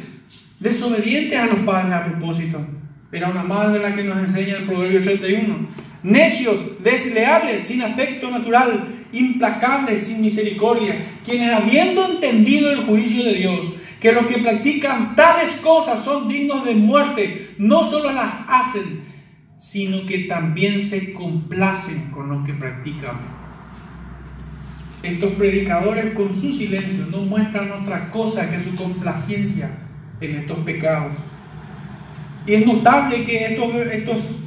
[0.59, 2.65] desobedientes a los padres a propósito.
[3.11, 5.67] Era una madre la que nos enseña el Proverbio 81.
[6.03, 13.73] Necios, desleales, sin afecto natural, implacables, sin misericordia, quienes habiendo entendido el juicio de Dios,
[13.99, 19.01] que los que practican tales cosas son dignos de muerte, no solo las hacen,
[19.57, 23.36] sino que también se complacen con los que practican.
[25.07, 29.69] Estos predicadores con su silencio no muestran otra cosa que su complacencia
[30.19, 31.15] en estos pecados.
[32.45, 33.57] Y es notable que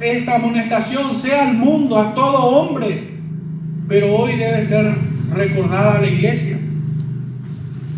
[0.01, 3.09] esta amonestación sea al mundo, a todo hombre,
[3.87, 4.93] pero hoy debe ser
[5.33, 6.59] recordada a la iglesia.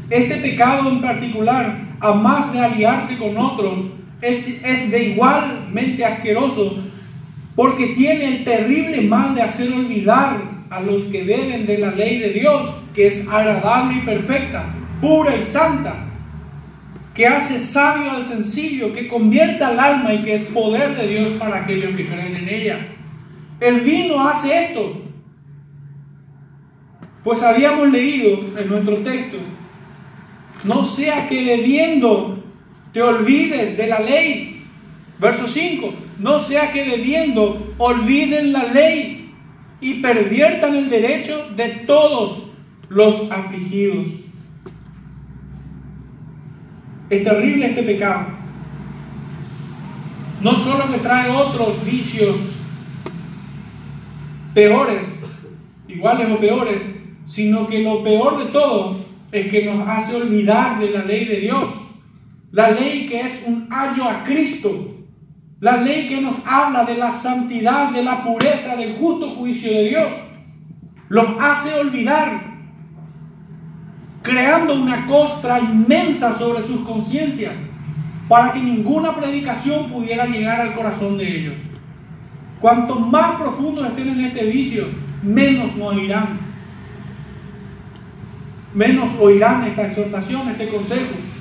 [0.10, 3.80] Este pecado en particular, a más de aliarse con otros,
[4.22, 6.82] es, es de igualmente asqueroso
[7.58, 12.18] porque tiene el terrible mal de hacer olvidar a los que beben de la ley
[12.18, 16.08] de Dios, que es agradable y perfecta, pura y santa,
[17.14, 21.32] que hace sabio al sencillo, que convierte al alma y que es poder de Dios
[21.34, 22.88] para aquellos que creen en ella.
[23.60, 25.00] El vino hace esto.
[27.24, 29.38] Pues habíamos leído en nuestro texto,
[30.64, 32.44] no sea que bebiendo
[32.92, 34.66] te olvides de la ley.
[35.20, 39.23] Verso 5, no sea que bebiendo olviden la ley
[39.84, 42.48] y perviertan el derecho de todos
[42.88, 44.08] los afligidos.
[47.10, 48.28] Es terrible este pecado.
[50.42, 52.38] No solo que trae otros vicios
[54.54, 55.06] peores,
[55.88, 56.82] iguales o peores,
[57.26, 58.96] sino que lo peor de todo
[59.34, 61.72] es que nos hace olvidar de la ley de Dios.
[62.52, 65.03] La ley que es un ayo a Cristo.
[65.64, 69.84] La ley que nos habla de la santidad, de la pureza, del justo juicio de
[69.88, 70.12] Dios.
[71.08, 72.42] Los hace olvidar
[74.22, 77.54] creando una costra inmensa sobre sus conciencias
[78.28, 81.56] para que ninguna predicación pudiera llegar al corazón de ellos.
[82.60, 84.88] Cuanto más profundos estén en este vicio,
[85.22, 86.40] menos nos irán,
[88.74, 91.33] menos oirán esta exhortación, este consejo.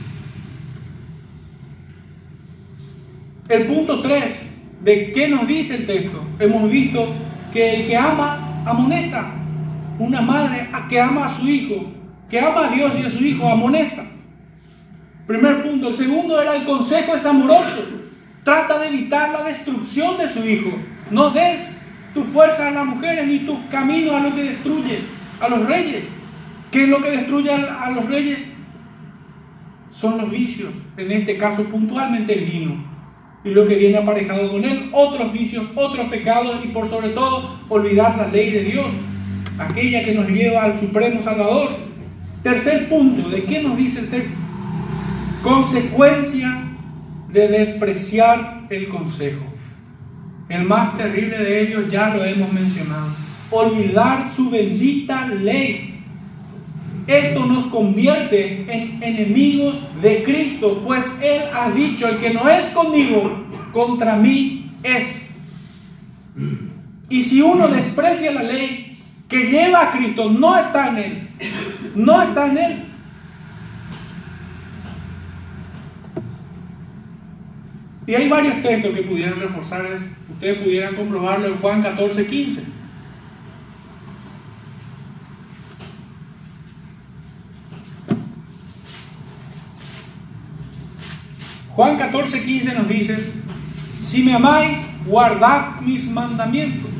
[3.48, 4.42] El punto 3
[4.82, 7.08] de qué nos dice el texto, hemos visto
[7.52, 9.32] que el que ama amonesta,
[9.98, 11.92] una madre que ama a su hijo
[12.32, 14.06] que ama a Dios y a su Hijo, amonesta.
[15.26, 15.88] Primer punto.
[15.88, 17.86] El segundo era el consejo es amoroso.
[18.42, 20.70] Trata de evitar la destrucción de su Hijo.
[21.10, 21.76] No des
[22.14, 25.00] tu fuerza a las mujeres ni tu camino a lo que destruye
[25.42, 26.06] a los reyes.
[26.70, 28.46] ¿Qué es lo que destruye a los reyes?
[29.90, 32.91] Son los vicios, en este caso puntualmente el vino.
[33.44, 37.58] Y lo que viene aparejado con él, otros vicios, otros pecados y por sobre todo
[37.68, 38.86] olvidar la ley de Dios,
[39.58, 41.70] aquella que nos lleva al Supremo Salvador.
[42.42, 44.28] Tercer punto, ¿de qué nos dice el?
[45.42, 46.68] Consecuencia
[47.28, 49.42] de despreciar el consejo.
[50.48, 53.08] El más terrible de ellos ya lo hemos mencionado.
[53.50, 55.91] Olvidar su bendita ley.
[57.06, 62.66] Esto nos convierte en enemigos de Cristo, pues Él ha dicho, el que no es
[62.70, 65.28] conmigo, contra mí es.
[67.08, 68.98] Y si uno desprecia la ley
[69.28, 71.28] que lleva a Cristo, no está en Él,
[71.94, 72.84] no está en él.
[78.06, 80.04] Y hay varios textos que pudieran reforzar eso.
[80.32, 82.81] Ustedes pudieran comprobarlo en Juan 14, 15.
[91.74, 93.18] Juan 14, 15 nos dice,
[94.04, 96.90] si me amáis, guardad mis mandamientos.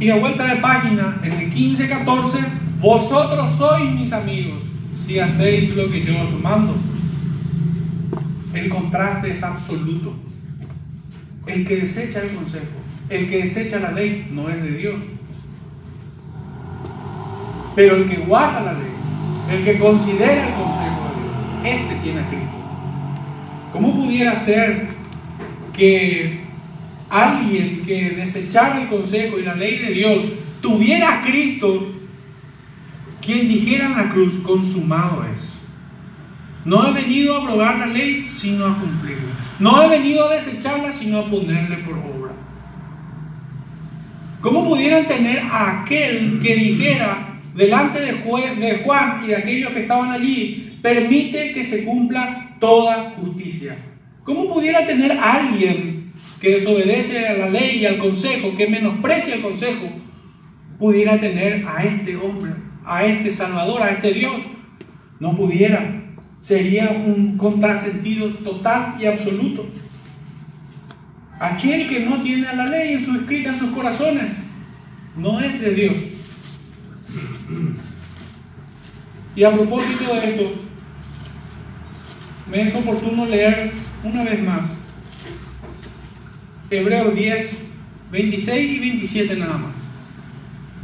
[0.00, 2.38] Y a vuelta de página, en el 15, 14,
[2.80, 4.62] vosotros sois mis amigos
[5.06, 6.74] si hacéis lo que yo os mando.
[8.54, 10.14] El contraste es absoluto.
[11.46, 12.64] El que desecha el consejo,
[13.10, 14.94] el que desecha la ley, no es de Dios.
[17.74, 18.92] Pero el que guarda la ley,
[19.50, 20.91] el que considera el consejo
[21.64, 22.62] este tiene a Cristo.
[23.72, 24.88] ¿Cómo pudiera ser
[25.72, 26.40] que
[27.08, 30.24] alguien que desechara el consejo y la ley de Dios
[30.60, 31.92] tuviera a Cristo
[33.20, 35.52] quien dijera en la cruz, consumado es?
[36.64, 39.32] No he venido a abrogar la ley, sino a cumplirla.
[39.58, 42.32] No he venido a desecharla, sino a ponerle por obra.
[44.40, 49.82] ¿Cómo pudieran tener a aquel que dijera delante de, de Juan y de aquellos que
[49.82, 53.76] estaban allí, permite que se cumpla toda justicia?
[54.24, 59.42] ¿Cómo pudiera tener alguien que desobedece a la ley y al consejo, que menosprecia el
[59.42, 59.88] consejo,
[60.78, 62.52] pudiera tener a este hombre,
[62.84, 64.42] a este Salvador, a este Dios?
[65.18, 66.02] No pudiera
[66.42, 69.64] sería un contrasentido total y absoluto.
[71.38, 74.32] Aquel que no tiene a la ley en su escrita en sus corazones
[75.16, 75.96] no es de Dios.
[79.36, 80.52] Y a propósito de esto,
[82.52, 83.72] me es oportuno leer
[84.04, 84.66] una vez más
[86.70, 87.56] Hebreos 10,
[88.10, 89.72] 26 y 27 nada más.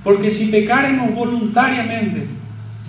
[0.03, 2.27] Porque si pecaremos voluntariamente,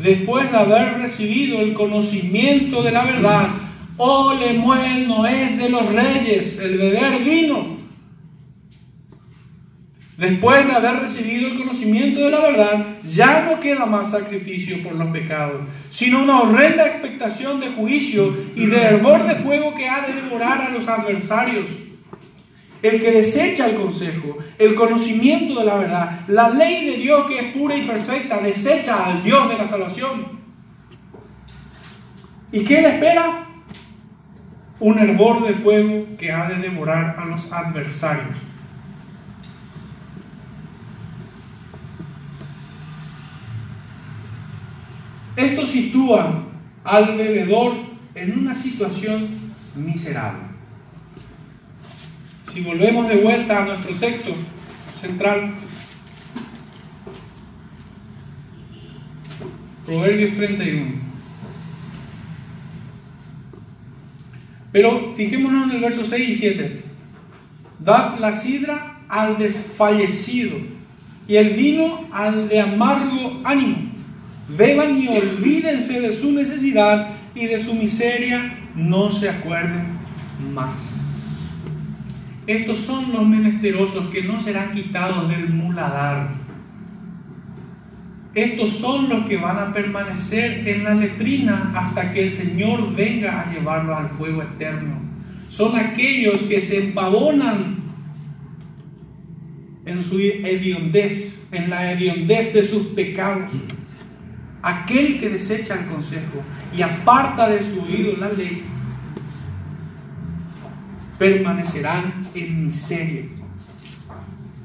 [0.01, 3.49] después de haber recibido el conocimiento de la verdad,
[3.97, 7.78] oh Lemuel no es de los reyes el beber vino.
[10.19, 14.93] Después de haber recibido el conocimiento de la verdad, ya no queda más sacrificio por
[14.95, 20.05] los pecados, sino una horrenda expectación de juicio y de hervor de fuego que ha
[20.05, 21.69] de devorar a los adversarios.
[22.81, 27.39] El que desecha el consejo, el conocimiento de la verdad, la ley de Dios que
[27.39, 30.39] es pura y perfecta, desecha al Dios de la salvación.
[32.51, 33.47] ¿Y qué le espera?
[34.81, 38.48] Un hervor de fuego que ha de devorar a los adversarios.
[45.39, 46.43] Esto sitúa
[46.83, 47.77] al bebedor
[48.13, 49.29] en una situación
[49.73, 50.41] miserable.
[52.43, 54.35] Si volvemos de vuelta a nuestro texto
[54.99, 55.53] central,
[59.85, 60.91] Proverbios 31.
[64.73, 66.83] Pero fijémonos en el verso 6 y 7.
[67.79, 70.57] Dad la sidra al desfallecido
[71.29, 73.88] y el vino al de amargo ánimo.
[74.57, 79.85] Beban y olvídense de su necesidad y de su miseria, no se acuerden
[80.53, 80.75] más.
[82.47, 86.29] Estos son los menesterosos que no serán quitados del muladar.
[88.33, 93.41] Estos son los que van a permanecer en la letrina hasta que el Señor venga
[93.41, 94.99] a llevarlos al fuego eterno.
[95.47, 97.77] Son aquellos que se empavonan
[99.85, 103.53] en su hediondez, en la hediondez de sus pecados.
[104.61, 106.43] Aquel que desecha el consejo
[106.75, 108.63] y aparta de su oído la ley,
[111.17, 113.23] permanecerán en miseria.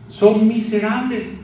[0.08, 1.40] Son miserables.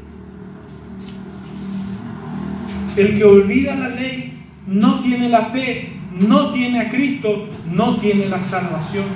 [2.97, 8.27] El que olvida la ley no tiene la fe, no tiene a Cristo, no tiene
[8.27, 9.07] la salvación.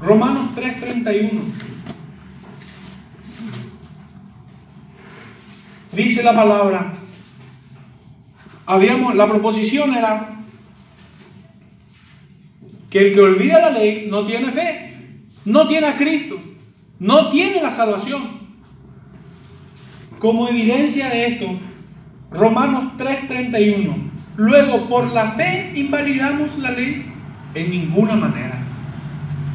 [0.00, 1.40] Romanos 3:31.
[5.92, 6.92] Dice la palabra,
[8.66, 10.30] habíamos, la proposición era
[12.90, 14.92] que el que olvida la ley no tiene fe,
[15.44, 16.38] no tiene a Cristo,
[16.98, 18.44] no tiene la salvación.
[20.18, 21.46] Como evidencia de esto,
[22.30, 23.94] Romanos 3:31,
[24.36, 27.04] luego por la fe invalidamos la ley
[27.54, 28.58] en ninguna manera,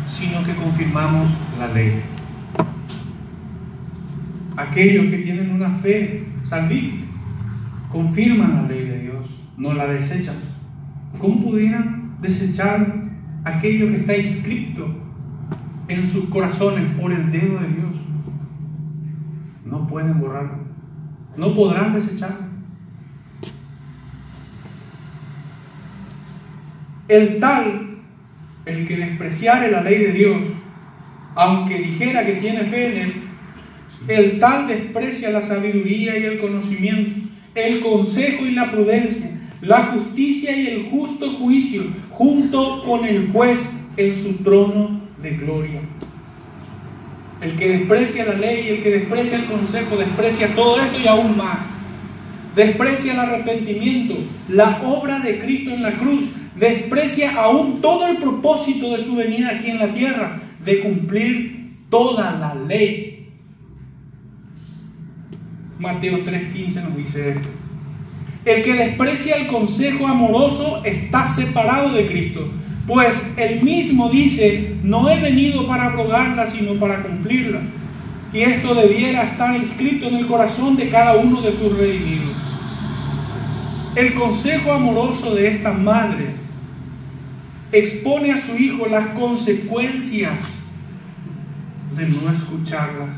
[0.06, 2.02] sino que confirmamos la ley.
[4.56, 7.10] Aquellos que tienen una fe salvífica
[7.92, 8.89] confirman la ley
[9.60, 10.36] no la desechan.
[11.20, 13.10] ¿Cómo pudieran desechar
[13.44, 14.88] aquello que está inscrito
[15.88, 17.96] en sus corazones por el dedo de Dios.
[19.66, 20.60] No pueden borrarlo,
[21.38, 22.50] no podrán desecharlo.
[27.08, 27.98] El tal,
[28.66, 30.48] el que despreciare la ley de Dios,
[31.36, 33.16] aunque dijera que tiene fe en él,
[34.08, 39.29] el tal desprecia la sabiduría y el conocimiento, el consejo y la prudencia,
[39.62, 45.82] la justicia y el justo juicio, junto con el juez en su trono de gloria.
[47.42, 51.38] El que desprecia la ley, el que desprecia el consejo, desprecia todo esto y aún
[51.38, 51.62] más.
[52.56, 54.16] Desprecia el arrepentimiento,
[54.50, 59.52] la obra de Cristo en la cruz, desprecia aún todo el propósito de su venida
[59.52, 63.30] aquí en la tierra, de cumplir toda la ley.
[65.80, 67.48] Mateo 3:15 nos dice esto.
[68.46, 72.50] El que desprecia el consejo amoroso está separado de Cristo,
[72.88, 77.62] pues él mismo dice, no he venido para abrogarla, sino para cumplirla.
[78.34, 82.36] Y esto debiera estar inscrito en el corazón de cada uno de sus redimidos.
[83.96, 86.36] El consejo amoroso de esta madre
[87.72, 90.42] expone a su hijo las consecuencias
[91.96, 93.16] de no escucharlas.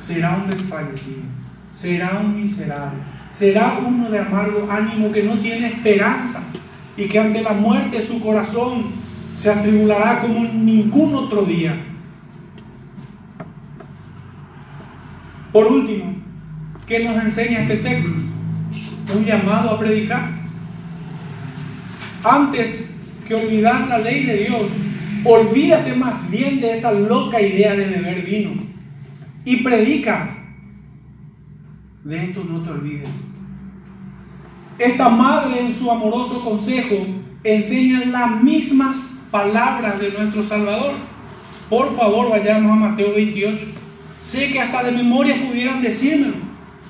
[0.00, 1.22] Será un desfallecido,
[1.80, 2.98] será un miserable,
[3.30, 6.42] será uno de amargo ánimo que no tiene esperanza
[6.94, 8.84] y que ante la muerte su corazón
[9.34, 11.74] se atribulará como en ningún otro día.
[15.52, 16.16] Por último,
[16.86, 18.10] ¿qué nos enseña este texto?
[19.16, 20.32] Un llamado a predicar.
[22.22, 22.90] Antes
[23.26, 24.62] que olvidar la ley de Dios,
[25.24, 28.50] olvídate más bien de esa loca idea de beber vino
[29.46, 30.36] y predica.
[32.04, 33.08] De esto no te olvides.
[34.78, 37.06] Esta madre en su amoroso consejo
[37.44, 38.96] enseña las mismas
[39.30, 40.94] palabras de nuestro Salvador.
[41.68, 43.66] Por favor, vayamos a Mateo 28.
[44.22, 46.36] Sé que hasta de memoria pudieran decírmelo,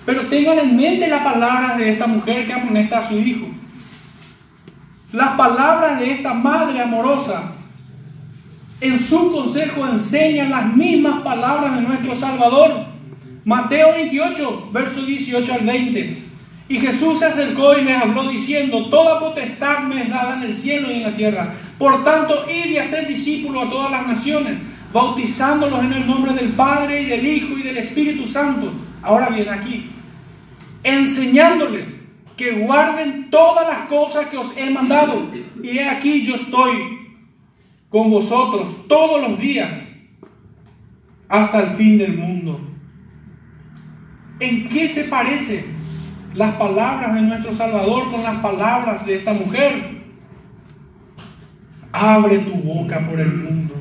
[0.07, 3.47] pero tengan en mente las palabras de esta mujer que amonesta a su hijo.
[5.13, 7.53] Las palabras de esta madre amorosa
[8.81, 12.90] en su consejo enseñan las mismas palabras de nuestro Salvador.
[13.45, 16.31] Mateo 28, verso 18 al 20.
[16.69, 20.55] Y Jesús se acercó y les habló diciendo, Toda potestad me es dada en el
[20.55, 21.53] cielo y en la tierra.
[21.79, 24.59] Por tanto, id y haced discípulos a todas las naciones,
[24.93, 28.73] bautizándolos en el nombre del Padre y del Hijo y del Espíritu Santo.
[29.03, 29.91] Ahora bien, aquí,
[30.85, 31.89] enseñándoles
[32.37, 35.29] que guarden todas las cosas que os he mandado.
[35.63, 37.01] Y he aquí yo estoy
[37.89, 39.71] con vosotros todos los días
[41.29, 42.70] hasta el fin del mundo.
[44.41, 45.65] ¿En qué se parecen
[46.35, 50.01] las palabras de nuestro Salvador con las palabras de esta mujer?
[51.93, 53.75] Abre tu boca por el mundo.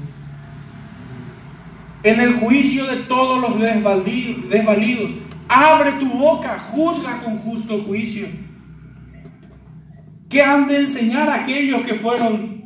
[2.03, 5.11] En el juicio de todos los desvalidos,
[5.47, 8.27] abre tu boca, juzga con justo juicio.
[10.29, 12.59] ¿Qué han de enseñar a aquellos que fueron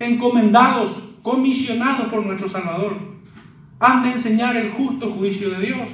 [0.00, 2.96] encomendados, comisionados por nuestro Salvador,
[3.78, 5.88] han de enseñar el justo juicio de Dios.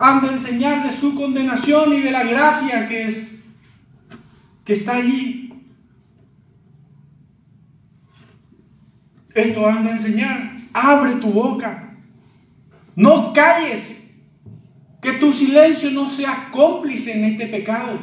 [0.00, 3.28] Han de enseñar de su condenación y de la gracia que es
[4.64, 5.50] que está allí.
[9.34, 10.56] Esto han de enseñar.
[10.74, 11.94] Abre tu boca.
[12.94, 13.98] No calles.
[15.00, 17.98] Que tu silencio no sea cómplice en este pecado.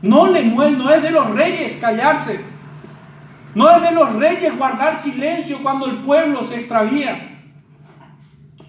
[0.00, 2.40] No le no es de los reyes callarse.
[3.54, 7.31] No es de los reyes guardar silencio cuando el pueblo se extravía.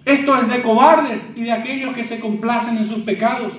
[0.04, 3.54] Esto es de cobardes y de aquellos que se complacen en sus pecados.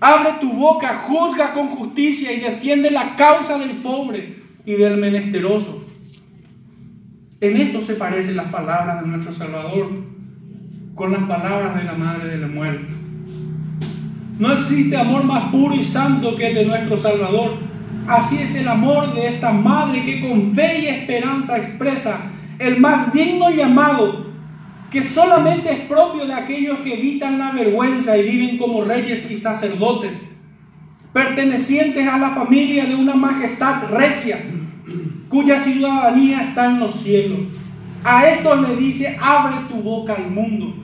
[0.00, 5.86] Abre tu boca, juzga con justicia y defiende la causa del pobre y del menesteroso.
[7.40, 9.90] En esto se parecen las palabras de nuestro Salvador
[10.94, 12.92] con las palabras de la Madre de la Muerte.
[14.38, 17.72] No existe amor más puro y santo que el de nuestro Salvador
[18.06, 22.20] Así es el amor de esta madre que con fe y esperanza expresa
[22.58, 24.21] el más digno llamado
[24.92, 29.36] que solamente es propio de aquellos que evitan la vergüenza y viven como reyes y
[29.36, 30.16] sacerdotes,
[31.12, 34.44] pertenecientes a la familia de una majestad regia,
[35.28, 37.40] cuya ciudadanía está en los cielos.
[38.04, 40.74] A esto le dice, abre tu boca al mundo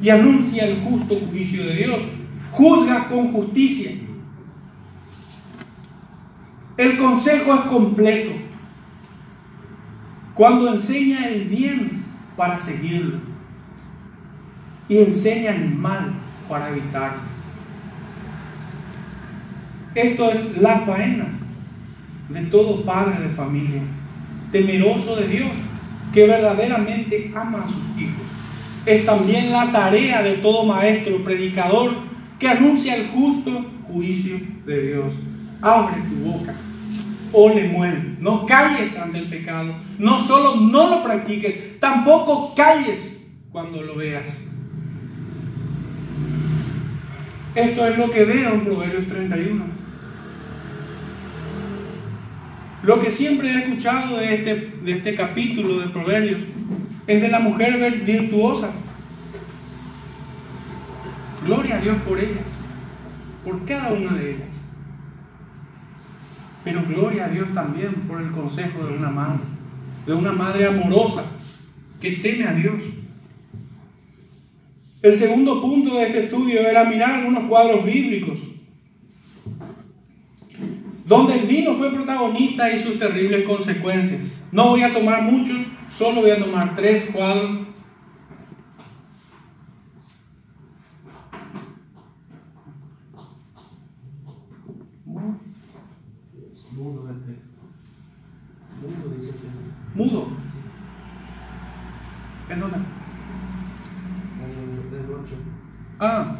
[0.00, 2.02] y anuncia el justo juicio de Dios.
[2.52, 3.92] Juzga con justicia
[6.78, 8.30] el consejo es completo.
[10.34, 12.04] Cuando enseña el bien
[12.38, 13.18] para seguirlo
[14.88, 16.12] y enseña el mal
[16.48, 17.20] para evitarlo.
[19.94, 21.26] Esto es la faena
[22.28, 23.82] de todo padre de familia,
[24.52, 25.50] temeroso de Dios,
[26.14, 28.24] que verdaderamente ama a sus hijos.
[28.86, 31.92] Es también la tarea de todo maestro, predicador,
[32.38, 35.14] que anuncia el justo juicio de Dios.
[35.60, 36.54] Abre tu boca
[37.32, 38.16] o le muere.
[38.20, 39.74] No calles ante el pecado.
[39.98, 43.20] No solo no lo practiques, tampoco calles
[43.50, 44.38] cuando lo veas.
[47.54, 49.64] Esto es lo que veo en Proverbios 31.
[52.82, 56.40] Lo que siempre he escuchado de este, de este capítulo de Proverbios
[57.06, 58.70] es de la mujer virtuosa.
[61.44, 62.44] Gloria a Dios por ellas,
[63.44, 64.57] por cada una de ellas.
[66.64, 69.40] Pero gloria a Dios también por el consejo de una madre,
[70.06, 71.24] de una madre amorosa
[72.00, 72.82] que teme a Dios.
[75.02, 78.40] El segundo punto de este estudio era mirar algunos cuadros bíblicos,
[81.06, 84.20] donde el vino fue protagonista y sus terribles consecuencias.
[84.50, 85.58] No voy a tomar muchos,
[85.90, 87.68] solo voy a tomar tres cuadros
[99.98, 100.28] Mudo.
[102.48, 102.78] ¿En dónde?
[105.98, 106.36] Ah,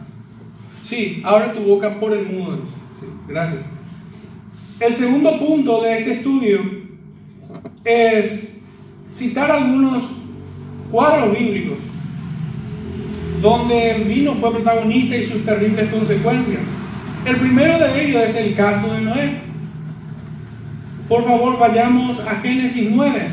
[1.24, 2.52] abre tu boca por el mudo.
[2.52, 3.60] Sí, gracias.
[4.80, 6.60] El segundo punto de este estudio
[7.84, 8.56] es
[9.12, 10.04] citar algunos
[10.90, 11.78] cuadros bíblicos
[13.40, 16.60] donde el vino fue protagonista y sus terribles consecuencias.
[17.24, 19.32] El primero de ellos es el caso de Noé.
[21.08, 23.28] Por favor, vayamos a Génesis 9.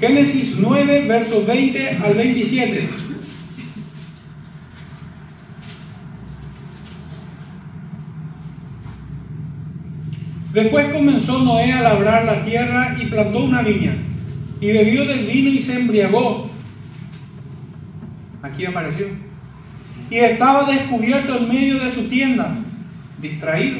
[0.00, 2.88] Génesis 9, versos 20 al 27.
[10.52, 13.96] Después comenzó Noé a labrar la tierra y plantó una viña,
[14.60, 16.50] y bebió del vino y se embriagó.
[18.42, 19.08] Aquí apareció.
[20.10, 22.56] Y estaba descubierto en medio de su tienda,
[23.20, 23.78] distraído.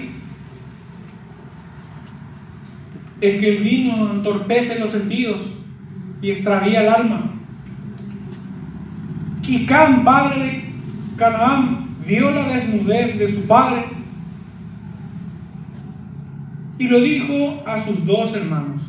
[3.20, 5.53] Es que el vino entorpece los sentidos
[6.24, 7.32] y extravía el alma.
[9.46, 10.64] Y Can, padre de
[11.18, 13.84] Canaán, vio la desnudez de su padre
[16.78, 18.80] y lo dijo a sus dos hermanos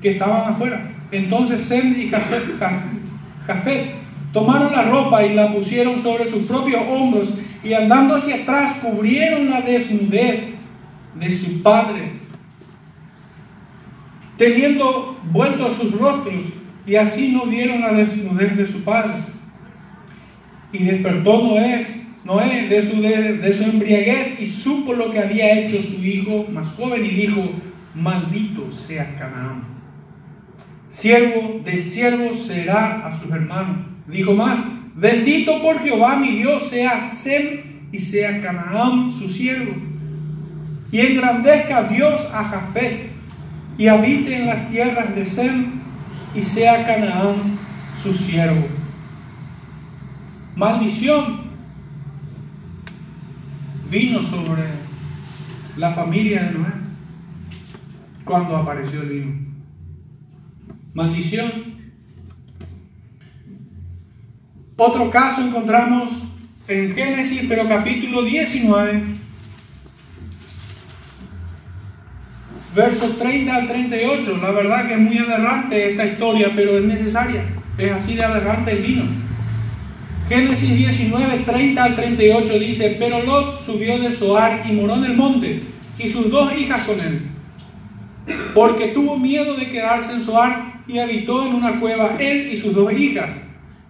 [0.00, 0.92] que estaban afuera.
[1.10, 2.10] Entonces Sem y
[3.44, 3.90] Jafet,
[4.32, 9.50] tomaron la ropa y la pusieron sobre sus propios hombros y andando hacia atrás cubrieron
[9.50, 10.54] la desnudez
[11.18, 12.17] de su padre
[14.38, 16.44] teniendo vueltos sus rostros,
[16.86, 19.12] y así no vieron la desnudez de su padre.
[20.72, 21.84] Y despertó Noé,
[22.24, 27.10] Noé de, su, embriaguez y supo lo que había hecho su hijo más joven y
[27.10, 27.50] dijo,
[27.94, 29.64] maldito sea Canaán.
[30.88, 33.86] Siervo de siervos será a sus hermanos.
[34.06, 34.58] Dijo más,
[34.94, 39.74] bendito por Jehová mi Dios sea Sem y sea Canaán su siervo.
[40.90, 43.17] Y engrandezca Dios a Jafet
[43.78, 45.80] y habite en las tierras de Sem
[46.34, 47.56] y sea Canaán
[47.96, 48.66] su siervo.
[50.56, 51.48] Maldición
[53.88, 54.64] vino sobre
[55.76, 56.72] la familia de Noé
[58.24, 59.34] cuando apareció el vino.
[60.92, 61.78] Maldición.
[64.76, 66.24] Otro caso encontramos
[66.66, 69.27] en Génesis, pero capítulo 19
[72.78, 74.38] versos 30 al 38.
[74.40, 77.44] La verdad que es muy aberrante esta historia, pero es necesaria.
[77.76, 79.02] Es así de aberrante el vino.
[80.28, 85.16] Génesis 19, 30 al 38 dice, pero Lot subió de Soar y moró en el
[85.16, 85.62] monte,
[85.98, 87.22] y sus dos hijas con él,
[88.52, 92.74] porque tuvo miedo de quedarse en Soar y habitó en una cueva él y sus
[92.74, 93.34] dos hijas.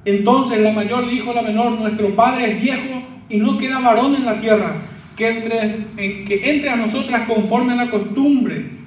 [0.04, 4.14] Entonces la mayor dijo a la menor, nuestro padre es viejo y no queda varón
[4.14, 4.76] en la tierra,
[5.16, 8.77] que entre, que entre a nosotras conforme a la costumbre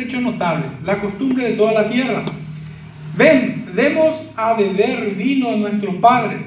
[0.00, 2.24] hecho notable, la costumbre de toda la tierra.
[3.16, 6.46] Ven, demos a beber vino a nuestro Padre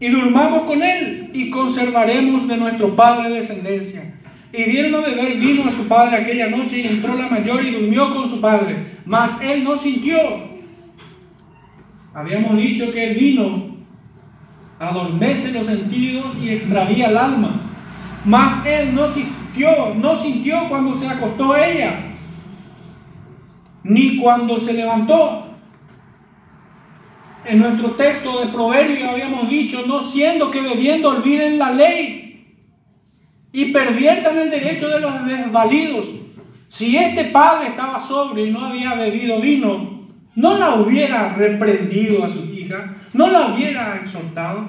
[0.00, 4.14] y durmamos con él y conservaremos de nuestro Padre descendencia.
[4.52, 7.70] Y dieron a beber vino a su padre aquella noche y entró la mayor y
[7.70, 10.16] durmió con su padre, mas él no sintió.
[12.14, 13.76] Habíamos dicho que el vino
[14.78, 17.60] adormece los sentidos y extravía el alma,
[18.24, 22.07] mas él no sintió, no sintió cuando se acostó ella
[23.84, 25.46] ni cuando se levantó.
[27.44, 32.28] En nuestro texto de Proverbio habíamos dicho, no siendo que bebiendo olviden la ley
[33.52, 36.14] y perviertan el derecho de los desvalidos,
[36.70, 42.28] Si este padre estaba sobrio y no había bebido vino, no la hubiera reprendido a
[42.28, 44.68] su hija, no la hubiera exhortado.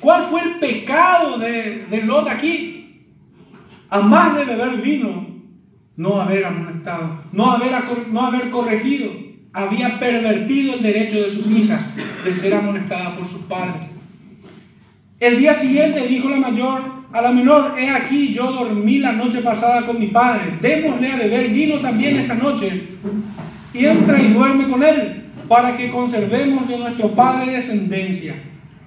[0.00, 3.06] ¿Cuál fue el pecado de, de Lot aquí?
[3.88, 5.27] A más de beber vino,
[5.98, 7.72] no haber amonestado, no haber,
[8.12, 9.10] no haber corregido,
[9.52, 11.80] había pervertido el derecho de sus hijas
[12.24, 13.82] de ser amonestadas por sus padres.
[15.18, 16.82] El día siguiente dijo la mayor
[17.12, 21.16] a la menor, he aquí, yo dormí la noche pasada con mi padre, démosle a
[21.16, 22.80] beber vino también esta noche,
[23.74, 28.36] y entra y duerme con él, para que conservemos de nuestro padre descendencia.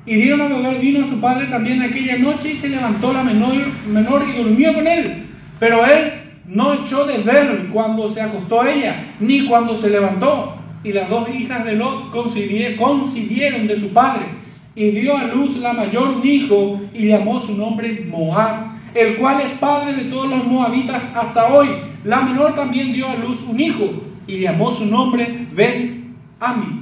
[0.05, 3.23] Y dieron a beber vino a su padre también aquella noche, y se levantó la
[3.23, 3.55] menor,
[3.85, 5.25] menor y durmió con él.
[5.59, 10.55] Pero él no echó de ver cuando se acostó ella, ni cuando se levantó.
[10.83, 14.25] Y las dos hijas de Lot coincidieron de su padre.
[14.75, 19.41] Y dio a luz la mayor un hijo y llamó su nombre Moab, el cual
[19.41, 21.69] es padre de todos los moabitas hasta hoy.
[22.03, 26.81] La menor también dio a luz un hijo y llamó su nombre Ben Ami,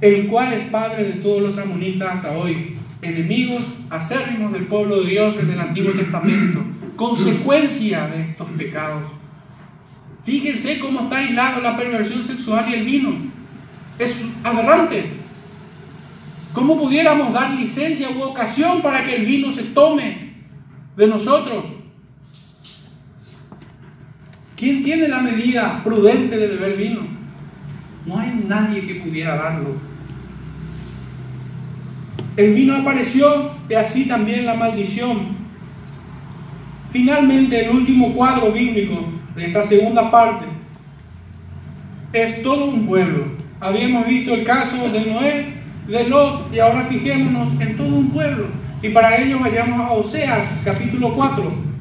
[0.00, 5.10] el cual es padre de todos los amonitas hasta hoy, enemigos acérrimos del pueblo de
[5.10, 6.60] Dios en el Antiguo Testamento
[6.96, 9.02] consecuencia de estos pecados.
[10.22, 13.12] Fíjense cómo está aislado la perversión sexual y el vino.
[13.98, 15.10] Es aberrante.
[16.52, 20.34] ¿Cómo pudiéramos dar licencia u ocasión para que el vino se tome
[20.96, 21.66] de nosotros?
[24.56, 27.00] ¿Quién tiene la medida prudente de beber vino?
[28.06, 29.70] No hay nadie que pudiera darlo.
[32.36, 35.33] El vino apareció y así también la maldición
[36.94, 38.94] Finalmente, el último cuadro bíblico
[39.34, 40.44] de esta segunda parte
[42.12, 43.24] es todo un pueblo.
[43.58, 45.54] Habíamos visto el caso de Noé,
[45.88, 48.46] de Lot, y ahora fijémonos en todo un pueblo.
[48.80, 51.73] Y para ello vayamos a Oseas, capítulo 4.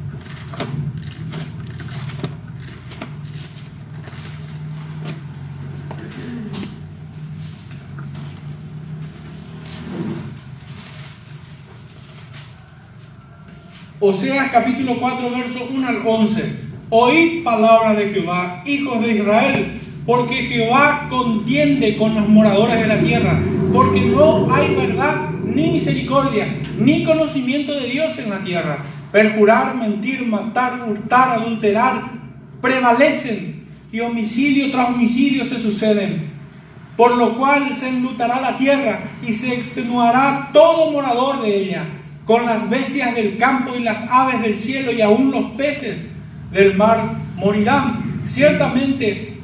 [14.05, 16.43] Oseas capítulo 4, verso 1 al 11.
[16.89, 22.99] Oíd palabra de Jehová, hijos de Israel, porque Jehová contiende con los moradores de la
[22.99, 23.39] tierra,
[23.71, 26.45] porque no hay verdad ni misericordia,
[26.77, 28.79] ni conocimiento de Dios en la tierra.
[29.13, 32.01] Perjurar, mentir, matar, hurtar, adulterar,
[32.59, 36.29] prevalecen y homicidio tras homicidio se suceden.
[36.97, 42.45] Por lo cual se enlutará la tierra y se extenuará todo morador de ella con
[42.45, 46.09] las bestias del campo y las aves del cielo y aún los peces
[46.51, 48.21] del mar morirán.
[48.23, 49.37] Ciertamente,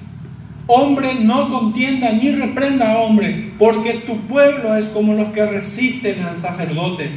[0.68, 6.24] hombre no contienda ni reprenda a hombre, porque tu pueblo es como los que resisten
[6.24, 7.10] al sacerdote.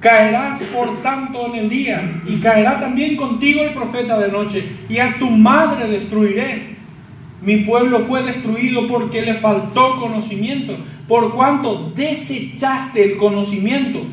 [0.00, 4.98] Caerás por tanto en el día, y caerá también contigo el profeta de noche, y
[4.98, 6.76] a tu madre destruiré.
[7.40, 10.76] Mi pueblo fue destruido porque le faltó conocimiento,
[11.08, 14.04] por cuanto desechaste el conocimiento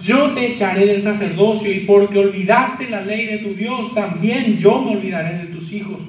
[0.00, 4.80] yo te echaré del sacerdocio y porque olvidaste la ley de tu Dios, también yo
[4.80, 6.00] me olvidaré de tus hijos.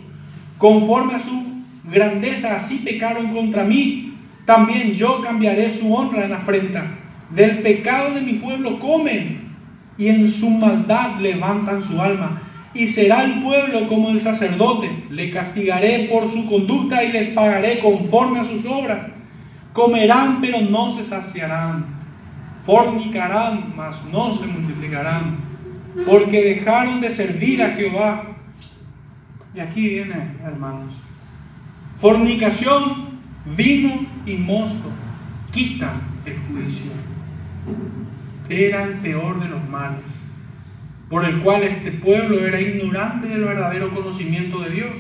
[0.58, 1.44] Conforme a su
[1.86, 4.14] grandeza, así pecaron contra mí,
[4.46, 6.98] también yo cambiaré su honra en afrenta.
[7.32, 9.50] Del pecado de mi pueblo comen
[9.98, 12.42] y en su maldad levantan su alma.
[12.74, 14.90] Y será el pueblo como el sacerdote.
[15.10, 19.08] Le castigaré por su conducta y les pagaré conforme a sus obras.
[19.74, 21.99] Comerán, pero no se saciarán
[22.70, 25.38] fornicarán, mas no se multiplicarán,
[26.06, 28.26] porque dejaron de servir a Jehová.
[29.56, 30.96] Y aquí viene, hermanos,
[32.00, 33.10] fornicación,
[33.58, 34.92] vino y mosto
[35.52, 36.92] quitan el juicio.
[38.50, 40.20] Era el peor de los males,
[41.10, 44.92] por el cual este pueblo era ignorante del verdadero conocimiento de Dios.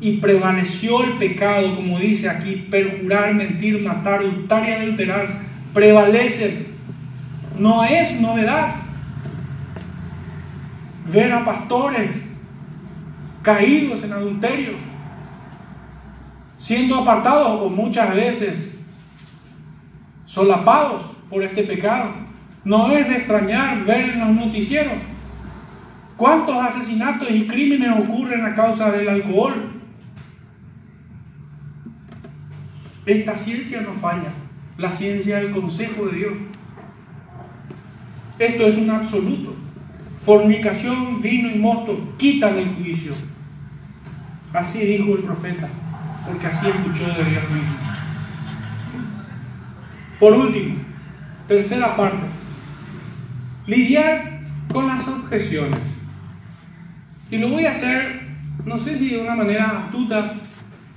[0.00, 5.28] Y prevaleció el pecado, como dice aquí, perjurar, mentir, matar, hurtar y adulterar.
[5.74, 6.73] Prevalece
[7.58, 8.74] no es novedad
[11.10, 12.16] ver a pastores
[13.42, 14.80] caídos en adulterios,
[16.56, 18.78] siendo apartados o muchas veces
[20.24, 22.12] solapados por este pecado.
[22.64, 24.94] No es de extrañar ver en los noticieros
[26.16, 29.72] cuántos asesinatos y crímenes ocurren a causa del alcohol.
[33.04, 34.32] Esta ciencia no falla,
[34.78, 36.38] la ciencia del consejo de Dios.
[38.38, 39.54] Esto es un absoluto.
[40.24, 43.12] Fornicación, vino y mosto quitan el juicio.
[44.52, 45.68] Así dijo el profeta,
[46.26, 47.76] porque así escuchó de Dios mismo.
[50.20, 50.76] Por último,
[51.48, 52.26] tercera parte,
[53.66, 54.40] lidiar
[54.72, 55.80] con las objeciones.
[57.30, 58.24] Y lo voy a hacer
[58.64, 60.34] no sé si de una manera astuta,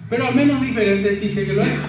[0.10, 1.80] pero al menos diferente sí sé que lo es.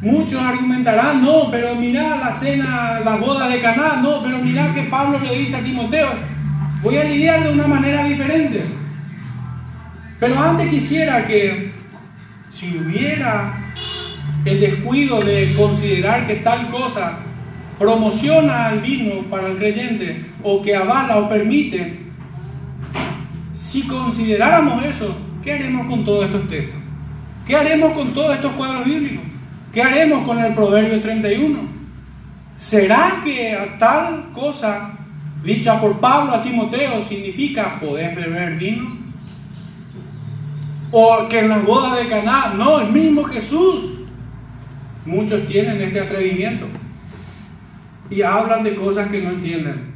[0.00, 4.82] Muchos argumentarán, no, pero mira la cena, la boda de Caná, no, pero mira que
[4.82, 6.10] Pablo le dice a Timoteo,
[6.82, 8.64] voy a lidiar de una manera diferente.
[10.20, 11.72] Pero antes quisiera que
[12.48, 13.54] si hubiera
[14.44, 17.18] el descuido de considerar que tal cosa
[17.76, 22.06] promociona al vino para el creyente o que avala o permite,
[23.50, 26.80] si consideráramos eso, ¿qué haremos con todos estos textos?
[27.44, 29.37] ¿Qué haremos con todos estos cuadros bíblicos?
[29.72, 31.58] ¿Qué haremos con el Proverbio 31?
[32.56, 34.90] ¿Será que a tal cosa
[35.42, 38.96] dicha por Pablo a Timoteo significa poder beber vino?
[40.90, 43.94] O que en las bodas de Caná, no, el mismo Jesús.
[45.04, 46.66] Muchos tienen este atrevimiento
[48.10, 49.94] y hablan de cosas que no entienden.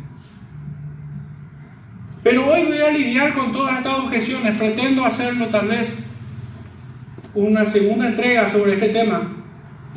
[2.22, 4.56] Pero hoy voy a lidiar con todas estas objeciones.
[4.56, 5.96] Pretendo hacerlo tal vez
[7.34, 9.41] una segunda entrega sobre este tema.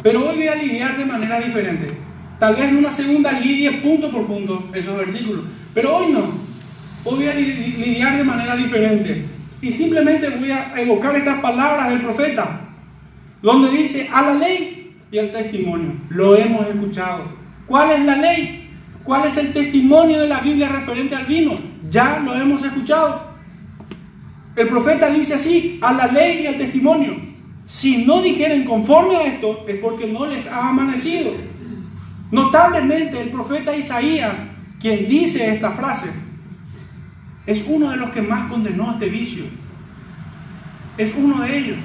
[0.05, 1.87] Pero hoy voy a lidiar de manera diferente.
[2.37, 5.45] Tal vez en una segunda lidie punto por punto esos versículos.
[5.73, 6.25] Pero hoy no.
[7.03, 9.25] Hoy voy a lidiar de manera diferente.
[9.63, 12.61] Y simplemente voy a evocar estas palabras del profeta.
[13.41, 15.93] Donde dice, a la ley y al testimonio.
[16.09, 17.23] Lo hemos escuchado.
[17.65, 18.69] ¿Cuál es la ley?
[19.03, 21.57] ¿Cuál es el testimonio de la Biblia referente al vino?
[21.89, 23.23] Ya lo hemos escuchado.
[24.55, 27.34] El profeta dice así, a la ley y al testimonio.
[27.65, 31.31] Si no dijeren conforme a esto, es porque no les ha amanecido.
[32.31, 34.37] Notablemente el profeta Isaías,
[34.79, 36.09] quien dice esta frase,
[37.47, 39.45] es uno de los que más condenó este vicio.
[40.97, 41.77] Es uno de ellos.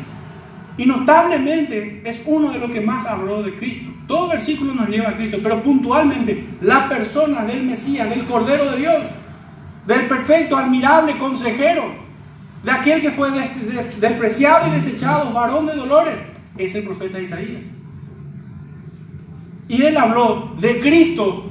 [0.77, 3.90] Y notablemente es uno de los que más habló de Cristo.
[4.07, 8.78] Todo versículo nos lleva a Cristo, pero puntualmente la persona del Mesías, del Cordero de
[8.78, 9.07] Dios,
[9.86, 12.10] del perfecto, admirable consejero,
[12.62, 13.31] de aquel que fue
[14.01, 16.15] despreciado y desechado, varón de dolores,
[16.59, 17.65] es el profeta Isaías.
[19.69, 21.51] Y él habló de Cristo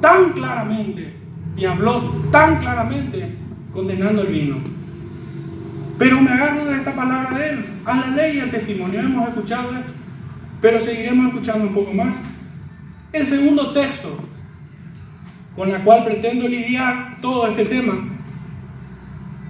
[0.00, 1.14] tan claramente
[1.56, 2.00] y habló
[2.32, 3.36] tan claramente
[3.72, 4.56] condenando el vino.
[5.98, 9.00] Pero me agarro de esta palabra de él, a la ley y al testimonio.
[9.00, 9.92] Hemos escuchado esto,
[10.60, 12.16] pero seguiremos escuchando un poco más.
[13.12, 14.16] El segundo texto
[15.54, 18.19] con el cual pretendo lidiar todo este tema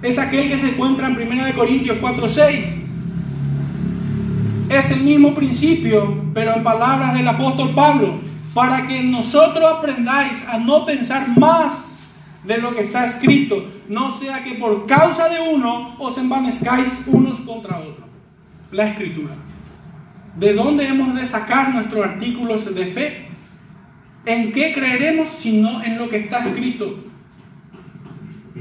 [0.01, 2.65] es aquel que se encuentra en 1 Corintios 4:6.
[4.69, 8.19] Es el mismo principio, pero en palabras del apóstol Pablo,
[8.53, 11.99] para que nosotros aprendáis a no pensar más
[12.43, 17.41] de lo que está escrito, no sea que por causa de uno os envanezcáis unos
[17.41, 18.07] contra otros.
[18.71, 19.33] La escritura.
[20.37, 23.25] ¿De dónde hemos de sacar nuestros artículos de fe?
[24.25, 27.10] ¿En qué creeremos sino en lo que está escrito?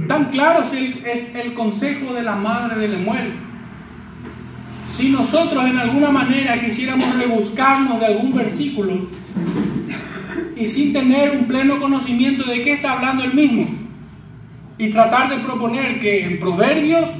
[0.07, 3.33] Tan claro es el, consejo de la madre de Lemuel.
[4.87, 9.07] Si nosotros en alguna manera quisiéramos rebuscarnos de algún versículo
[10.57, 13.69] y sin tener un pleno conocimiento de qué está hablando el mismo,
[14.79, 17.11] y tratar de proponer que en Proverbios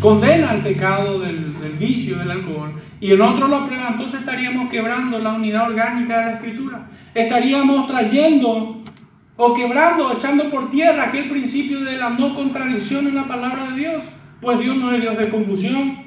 [0.00, 4.70] condena el pecado del, del vicio del alcohol y en otro lo aprueba, entonces estaríamos
[4.70, 6.86] quebrando la unidad orgánica de la escritura.
[7.12, 8.84] Estaríamos trayendo
[9.44, 13.76] o quebrando echando por tierra aquel principio de la no contradicción en la palabra de
[13.76, 14.04] Dios.
[14.40, 15.98] Pues Dios no es Dios de confusión.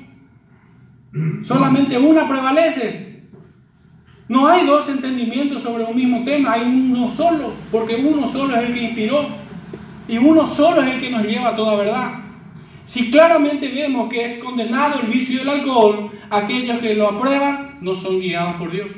[1.42, 3.24] Solamente una prevalece.
[4.30, 8.70] No hay dos entendimientos sobre un mismo tema, hay uno solo, porque uno solo es
[8.70, 9.28] el que inspiró
[10.08, 12.12] y uno solo es el que nos lleva a toda verdad.
[12.86, 17.96] Si claramente vemos que es condenado el vicio del alcohol, aquellos que lo aprueban no
[17.96, 18.92] son guiados por Dios.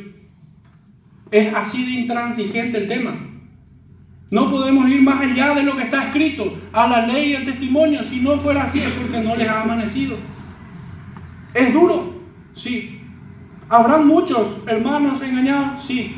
[1.32, 3.16] Es así de intransigente el tema.
[4.30, 7.46] No podemos ir más allá de lo que está escrito, a la ley y al
[7.46, 8.04] testimonio.
[8.04, 10.18] Si no fuera así es porque no les ha amanecido.
[11.54, 12.22] ¿Es duro?
[12.54, 13.02] Sí.
[13.70, 15.82] ¿Habrán muchos hermanos engañados?
[15.82, 16.16] Sí.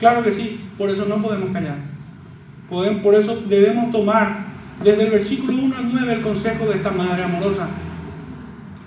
[0.00, 0.60] Claro que sí.
[0.76, 1.78] Por eso no podemos callar.
[2.68, 4.38] Por eso debemos tomar
[4.82, 7.68] desde el versículo 1 al 9 el consejo de esta madre amorosa.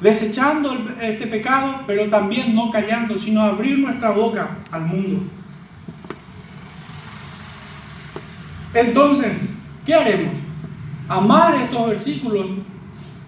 [0.01, 5.23] Desechando este pecado, pero también no callando, sino abrir nuestra boca al mundo.
[8.73, 9.49] Entonces,
[9.85, 10.33] ¿qué haremos?
[11.07, 12.47] A más de estos versículos,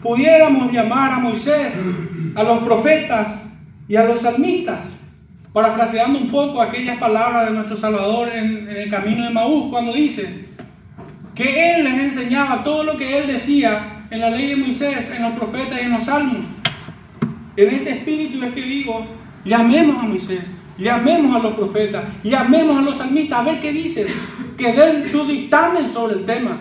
[0.02, 1.74] pudiéramos llamar a Moisés,
[2.36, 3.44] a los profetas
[3.88, 5.00] y a los salmistas,
[5.52, 9.94] parafraseando un poco aquellas palabras de nuestro Salvador en, en el camino de Maús, cuando
[9.94, 10.50] dice
[11.36, 15.24] que Él les enseñaba todo lo que Él decía en la ley de Moisés, en
[15.24, 16.46] los profetas y en los salmos.
[17.56, 19.06] En este espíritu es que digo,
[19.44, 20.42] llamemos a Moisés,
[20.82, 24.08] llamemos a los profetas, llamemos a los salmistas, a ver qué dicen,
[24.58, 26.60] que den su dictamen sobre el tema.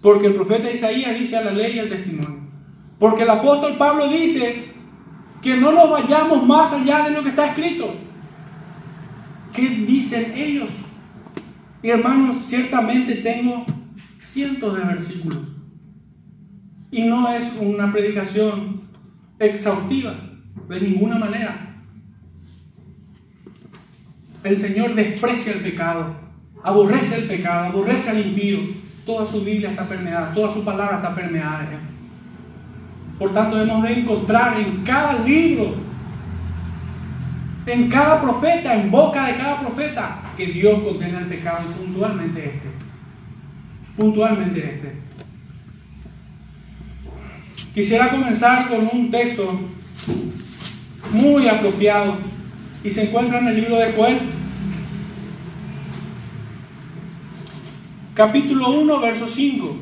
[0.00, 2.40] Porque el profeta Isaías dice a la ley y al testimonio.
[2.98, 4.72] Porque el apóstol Pablo dice
[5.40, 7.94] que no nos vayamos más allá de lo que está escrito.
[9.52, 10.70] ¿Qué dicen ellos?
[11.82, 13.64] Y hermanos, ciertamente tengo
[14.18, 15.40] cientos de versículos.
[16.90, 18.82] Y no es una predicación
[19.38, 20.14] exhaustiva,
[20.68, 21.71] de ninguna manera.
[24.44, 26.16] El Señor desprecia el pecado,
[26.62, 28.60] aborrece el pecado, aborrece al impío.
[29.06, 31.68] Toda su Biblia está permeada, toda su palabra está permeada.
[33.18, 35.76] Por tanto, debemos de encontrar en cada libro,
[37.66, 42.68] en cada profeta, en boca de cada profeta, que Dios condena el pecado puntualmente este.
[43.96, 44.92] Puntualmente este.
[47.74, 49.60] Quisiera comenzar con un texto
[51.12, 52.16] muy apropiado
[52.84, 54.18] y se encuentra en el libro de Joel,
[58.14, 59.76] capítulo 1, verso 5.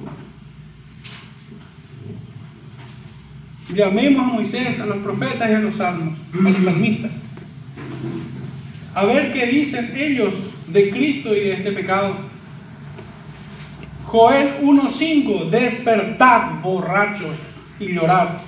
[3.74, 7.12] Llamemos a Moisés, a los profetas y a los salmos, a los salmistas.
[8.94, 10.34] A ver qué dicen ellos
[10.66, 12.16] de Cristo y de este pecado.
[14.04, 17.38] Joel 1.5, despertad borrachos
[17.78, 18.38] y llorad,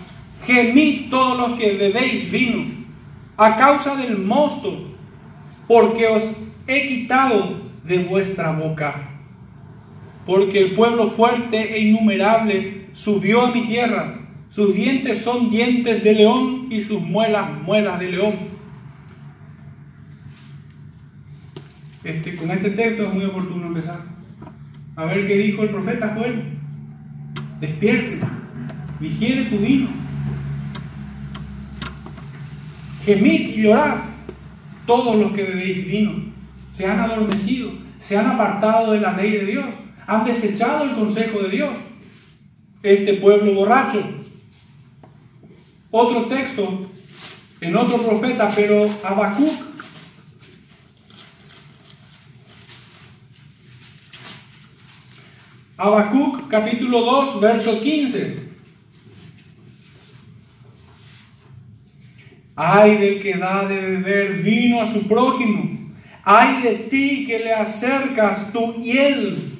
[0.44, 2.81] gemid todos los que bebéis vino,
[3.42, 4.88] a causa del mosto,
[5.66, 6.36] porque os
[6.66, 9.08] he quitado de vuestra boca.
[10.26, 14.14] Porque el pueblo fuerte e innumerable subió a mi tierra,
[14.48, 18.34] sus dientes son dientes de león y sus muelas muelas de león.
[22.04, 24.00] Este, con este texto es muy oportuno empezar.
[24.96, 26.42] A ver qué dijo el profeta Joel.
[27.60, 28.18] Despierte,
[29.00, 30.01] vigiere tu vino.
[33.04, 33.96] Gemid y llorad
[34.86, 36.32] todos los que bebéis vino.
[36.72, 37.70] Se han adormecido,
[38.00, 39.66] se han apartado de la ley de Dios,
[40.06, 41.70] han desechado el consejo de Dios.
[42.82, 44.02] Este pueblo borracho.
[45.90, 46.86] Otro texto
[47.60, 49.72] en otro profeta, pero Habacuc
[55.76, 58.51] Habacuc capítulo 2, verso 15.
[62.64, 65.68] Ay del que da de beber vino a su prójimo.
[66.22, 69.58] Ay de ti que le acercas tu hiel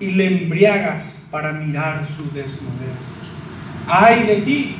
[0.00, 3.12] y le embriagas para mirar su desnudez.
[3.86, 4.76] Ay de ti.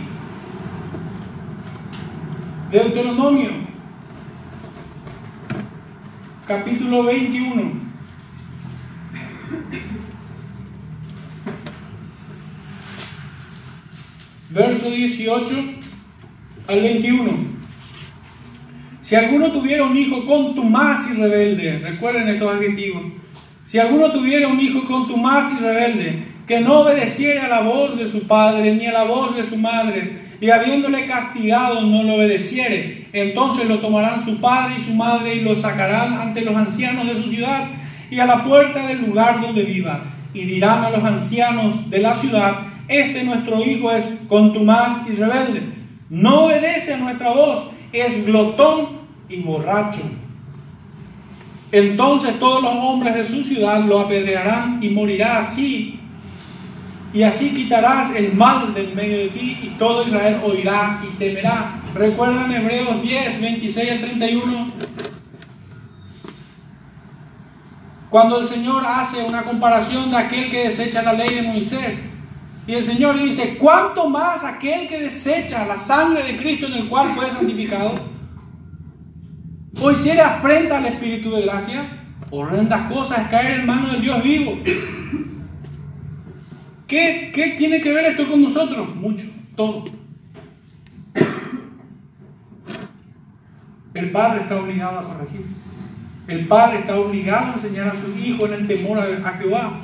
[2.71, 3.51] Deuteronomio
[6.49, 7.73] capítulo 21.
[14.55, 15.47] Verso 18
[16.69, 17.33] al 21.
[19.01, 23.03] Si alguno tuviera un hijo contumaz y rebelde, recuerden estos adjetivos,
[23.65, 28.07] si alguno tuviera un hijo contumaz y rebelde, que no obedeciera a la voz de
[28.07, 33.09] su padre ni a la voz de su madre, y habiéndole castigado no lo obedeciere,
[33.13, 37.17] entonces lo tomarán su padre y su madre y lo sacarán ante los ancianos de
[37.17, 37.67] su ciudad
[38.11, 42.15] y a la puerta del lugar donde viva, y dirán a los ancianos de la
[42.15, 45.63] ciudad, este nuestro hijo es contumaz y rebelde,
[46.11, 50.03] no obedece a nuestra voz, es glotón y borracho.
[51.73, 55.99] Entonces todos los hombres de su ciudad lo apedrearán y morirá así.
[57.13, 61.81] Y así quitarás el mal del medio de ti y todo Israel oirá y temerá.
[61.95, 64.73] ¿Recuerdan Hebreos 10, 26 al 31?
[68.11, 71.99] Cuando el Señor hace una comparación de aquel que desecha la ley de Moisés
[72.67, 76.89] y el Señor dice, ¿cuánto más aquel que desecha la sangre de Cristo en el
[76.89, 77.95] cual fue santificado?
[79.81, 81.83] O hiciera afrenta al Espíritu de gracia,
[82.31, 84.59] horrendas cosas caer en manos del Dios vivo.
[86.87, 88.95] ¿Qué, ¿Qué tiene que ver esto con nosotros?
[88.97, 89.27] Mucho,
[89.57, 89.85] todo.
[93.93, 95.47] El padre está obligado a corregir.
[96.27, 99.81] El padre está obligado a enseñar a su hijo en el temor a Jehová.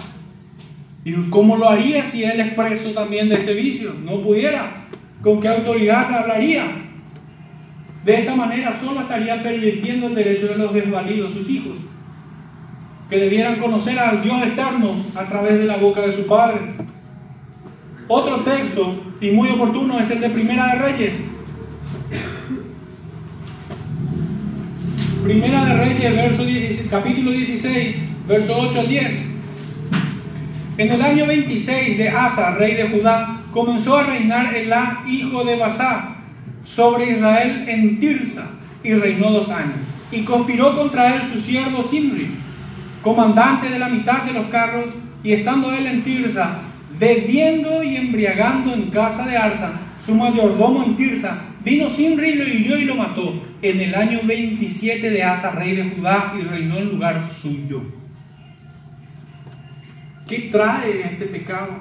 [1.04, 3.94] ¿Y cómo lo haría si él es preso también de este vicio?
[4.04, 4.86] No pudiera.
[5.22, 6.64] ¿Con qué autoridad hablaría?
[8.04, 11.76] De esta manera solo estaría pervirtiendo el derecho de los desvalidos, sus hijos,
[13.08, 16.60] que debieran conocer al Dios eterno a través de la boca de su Padre.
[18.08, 21.22] Otro texto, y muy oportuno, es el de Primera de Reyes.
[25.22, 27.96] Primera de Reyes, verso 16, capítulo 16,
[28.26, 29.29] verso 8 al 10.
[30.80, 35.56] En el año 26 de Asa, rey de Judá, comenzó a reinar Elá, hijo de
[35.56, 36.16] Basá,
[36.62, 38.52] sobre Israel en Tirsa,
[38.82, 39.76] y reinó dos años.
[40.10, 42.30] Y conspiró contra él su siervo Simri,
[43.02, 44.88] comandante de la mitad de los carros,
[45.22, 46.62] y estando él en Tirsa,
[46.98, 52.78] bebiendo y embriagando en casa de Arsa, su mayordomo en Tirsa, vino y lo hirió
[52.78, 56.88] y lo mató en el año 27 de Asa, rey de Judá, y reinó en
[56.88, 57.99] lugar suyo.
[60.30, 61.72] ¿Qué trae este pecado?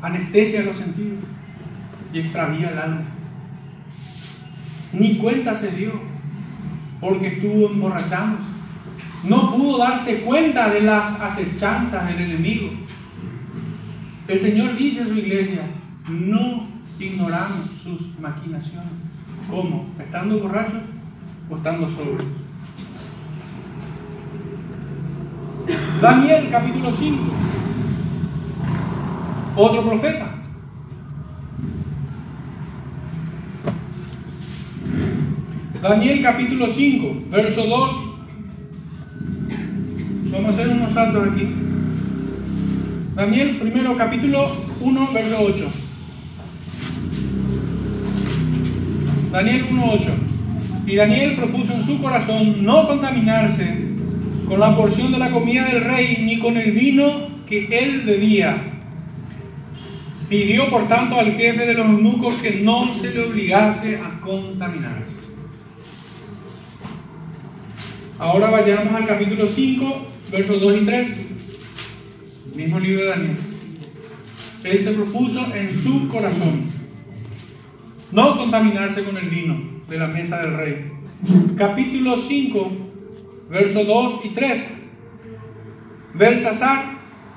[0.00, 1.24] Anestesia los sentidos
[2.12, 3.02] y extravía el alma.
[4.92, 5.90] Ni cuenta se dio
[7.00, 8.46] porque estuvo emborrachándose.
[9.24, 12.70] No pudo darse cuenta de las acechanzas del enemigo.
[14.28, 15.62] El Señor dice a su iglesia,
[16.08, 16.68] no
[17.00, 18.92] ignoramos sus maquinaciones.
[19.50, 19.86] ¿Cómo?
[19.98, 20.82] ¿Estando borrachos
[21.50, 22.43] o estando sobrios?
[26.00, 27.22] Daniel capítulo 5.
[29.56, 30.30] Otro profeta.
[35.80, 37.92] Daniel capítulo 5, verso 2.
[40.32, 41.48] Vamos a hacer unos saltos aquí.
[43.14, 44.48] Daniel primero capítulo
[44.80, 45.70] 1, verso 8.
[49.30, 50.10] Daniel 1, 8.
[50.86, 53.83] Y Daniel propuso en su corazón no contaminarse
[54.48, 58.70] con la porción de la comida del rey ni con el vino que él bebía.
[60.28, 65.12] Pidió por tanto al jefe de los eunucos que no se le obligase a contaminarse.
[68.18, 71.16] Ahora vayamos al capítulo 5, versos 2 y 3,
[72.54, 73.36] mismo libro de Daniel.
[74.64, 76.62] Él se propuso en su corazón
[78.12, 79.58] no contaminarse con el vino
[79.88, 80.92] de la mesa del rey.
[81.56, 82.72] Capítulo 5,
[83.48, 84.74] versos 2 y 3.
[86.14, 86.94] Belsasar,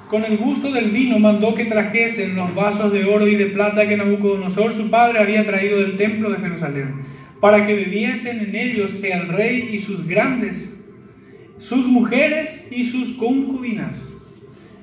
[0.08, 3.88] con el gusto del vino, mandó que trajesen los vasos de oro y de plata
[3.88, 8.96] que Nabucodonosor, su padre, había traído del templo de Jerusalén para que bebiesen en ellos
[9.04, 10.78] el rey y sus grandes,
[11.60, 14.00] sus mujeres y sus concubinas.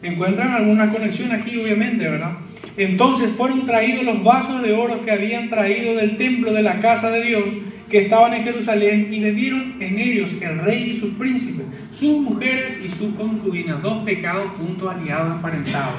[0.02, 2.32] Encuentran alguna conexión aquí, obviamente, ¿verdad?
[2.76, 7.10] Entonces fueron traídos los vasos de oro que habían traído del templo de la casa
[7.10, 7.44] de Dios,
[7.89, 12.81] que estaban en Jerusalén, y bebieron en ellos el rey y sus príncipes, sus mujeres
[12.85, 15.94] y sus concubinas, dos pecados juntos aliados aparentados.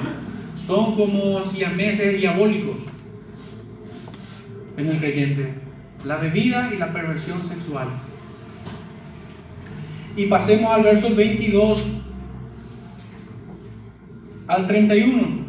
[0.56, 2.86] Son como siameses diabólicos
[4.78, 5.66] en el creyente
[6.06, 7.88] la bebida y la perversión sexual.
[10.16, 12.02] Y pasemos al verso 22
[14.48, 15.45] al 31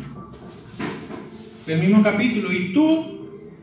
[1.67, 2.53] del mismo capítulo.
[2.53, 3.16] Y tú,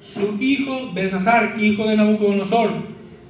[0.03, 2.71] su hijo Belsasar, hijo de Nabucodonosor,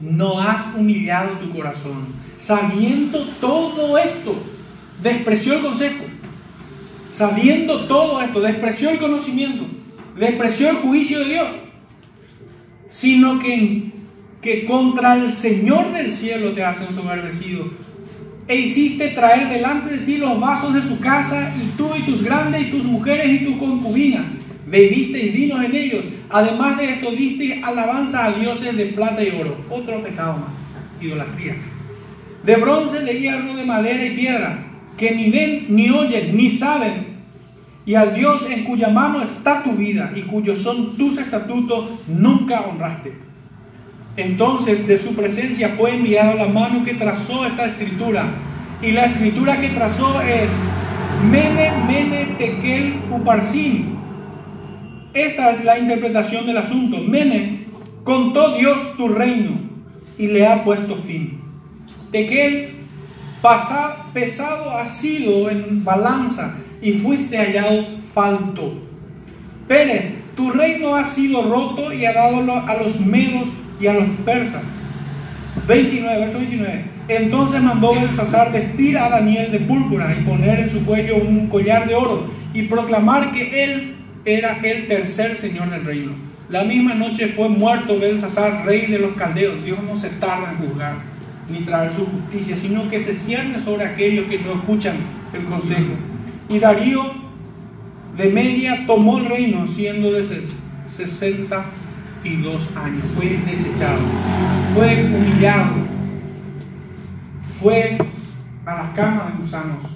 [0.02, 2.08] no has humillado tu corazón.
[2.40, 4.36] Sabiendo todo esto,
[5.02, 6.06] despreció el consejo.
[7.12, 9.66] Sabiendo todo esto, despreció el conocimiento,
[10.18, 11.48] despreció el juicio de Dios
[12.94, 13.92] sino que,
[14.40, 17.66] que contra el Señor del cielo te has ensoberbecido.
[18.48, 22.22] E hiciste traer delante de ti los vasos de su casa, y tú y tus
[22.22, 24.30] grandes y tus mujeres y tus concubinas.
[24.74, 26.06] Bebisteis vinos en ellos.
[26.32, 29.56] Además de esto, diste alabanza a dioses de plata y oro.
[29.70, 31.58] Otro pecado más, idolatría.
[32.44, 34.66] De bronce, de hierro, de madera y piedra,
[34.98, 37.14] que ni ven, ni oyen, ni saben,
[37.86, 42.62] y al Dios en cuya mano está tu vida y cuyos son tus estatutos, nunca
[42.62, 43.14] honraste.
[44.18, 48.26] Entonces de su presencia fue enviada la mano que trazó esta escritura.
[48.82, 50.50] Y la escritura que trazó es
[51.30, 54.03] Mene, Mene, Tekel, Uparsin.
[55.14, 56.98] Esta es la interpretación del asunto.
[56.98, 57.60] Mene,
[58.04, 59.52] contó Dios tu reino
[60.18, 61.40] y le ha puesto fin.
[62.12, 62.70] Tekel,
[64.14, 68.74] pesado ha sido en balanza y fuiste hallado falto.
[69.68, 73.50] Pérez, tu reino ha sido roto y ha dado a los medos
[73.80, 74.64] y a los persas.
[75.68, 76.86] 29, verso 29.
[77.08, 81.88] Entonces mandó Belsasar vestir a Daniel de púrpura y poner en su cuello un collar
[81.88, 83.93] de oro y proclamar que él
[84.26, 86.14] era el tercer señor del reino.
[86.50, 89.64] La misma noche fue muerto Belsasar, rey de los caldeos.
[89.64, 90.96] Dios no se tarda en juzgar
[91.50, 94.96] ni traer su justicia, sino que se cierne sobre aquellos que no escuchan
[95.34, 95.94] el consejo.
[96.50, 97.02] Y Darío
[98.18, 103.04] de media tomó el reino siendo de 62 años.
[103.16, 104.00] Fue desechado,
[104.76, 105.74] fue humillado,
[107.62, 107.98] fue
[108.66, 109.93] a las camas de gusanos.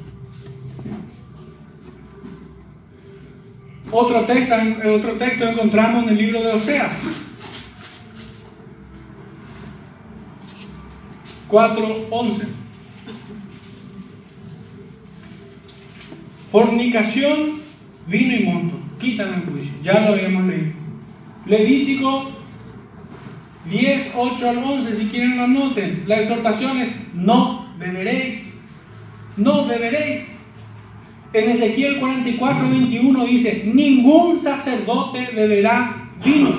[3.91, 4.55] Otro texto,
[4.93, 6.93] otro texto encontramos en el libro de Oseas.
[11.49, 12.47] 4.11.
[16.51, 17.61] Fornicación,
[18.07, 18.77] vino y monto.
[18.99, 19.73] Quitan el juicio.
[19.81, 20.73] Ya lo habíamos leído.
[21.45, 22.31] Levítico
[23.69, 26.03] 10, 8 al 11, si quieren lo anoten.
[26.07, 28.43] La exhortación es, no beberéis,
[29.35, 30.36] no beberéis.
[31.38, 36.49] En Ezequiel 44, 21 dice, ningún sacerdote beberá vino.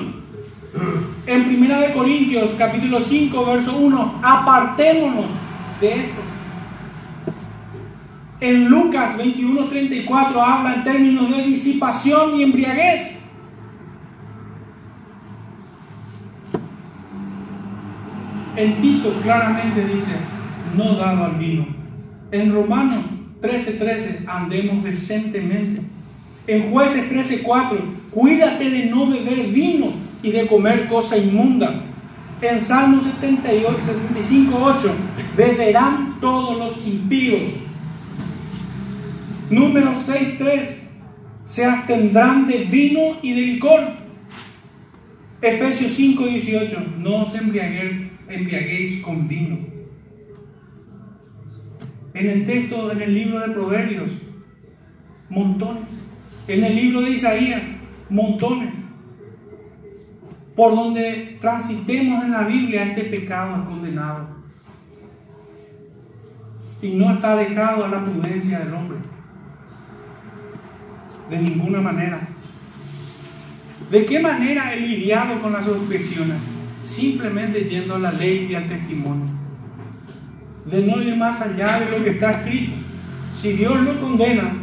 [1.27, 5.25] En Primera de Corintios, capítulo 5, verso 1, apartémonos
[5.81, 6.21] de esto.
[8.39, 13.19] En Lucas 21, 34 habla en términos de disipación y embriaguez.
[18.55, 20.11] En Tito claramente dice,
[20.77, 21.67] no dado al vino.
[22.31, 25.81] En Romanos 13:13, andemos decentemente.
[26.47, 27.77] En Jueces 13:4,
[28.11, 29.93] cuídate de no beber vino
[30.23, 31.83] y de comer cosa inmunda.
[32.41, 34.91] En Salmo 78, 75:8,
[35.35, 37.41] beberán todos los impíos.
[39.49, 40.77] Número 6:3,
[41.43, 43.79] se abstendrán de vino y de licor.
[45.41, 49.78] Efesios 5:18, no os embriaguéis con vino.
[52.19, 54.11] En el texto, en el libro de Proverbios,
[55.29, 55.99] montones.
[56.47, 57.63] En el libro de Isaías,
[58.09, 58.73] montones.
[60.55, 64.27] Por donde transitemos en la Biblia, este pecado es condenado.
[66.81, 68.97] Y no está dejado a la prudencia del hombre.
[71.29, 72.19] De ninguna manera.
[73.89, 76.37] ¿De qué manera he lidiado con las objeciones?
[76.81, 79.38] simplemente yendo a la ley y al testimonio.
[80.69, 82.73] De no ir más allá de lo que está escrito.
[83.35, 84.53] Si Dios lo condena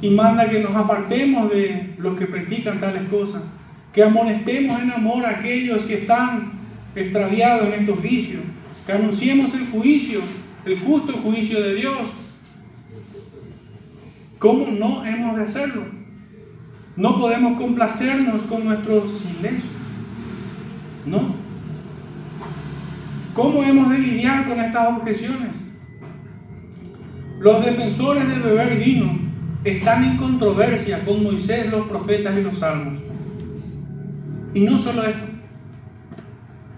[0.00, 3.42] y manda que nos apartemos de los que practican tales cosas,
[3.92, 6.52] que amonestemos en amor a aquellos que están
[6.94, 8.42] extraviados en estos vicios,
[8.86, 10.20] que anunciemos el juicio,
[10.64, 11.98] el justo juicio de Dios.
[14.38, 15.82] ¿Cómo no hemos de hacerlo?
[16.96, 19.70] No podemos complacernos con nuestro silencio.
[21.06, 21.47] No.
[23.38, 25.54] ¿Cómo hemos de lidiar con estas objeciones?
[27.38, 29.16] Los defensores de beber vino
[29.62, 32.98] están en controversia con Moisés, los profetas y los salmos.
[34.54, 35.24] Y no solo esto,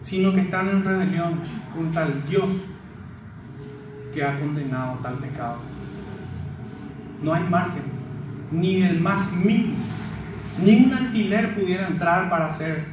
[0.03, 1.41] sino que están en rebelión
[1.75, 2.51] contra el Dios
[4.13, 5.57] que ha condenado tal pecado.
[7.23, 7.85] No hay margen,
[8.53, 9.77] ni el más mínimo,
[10.63, 12.85] ni un alfiler pudiera entrar para hacer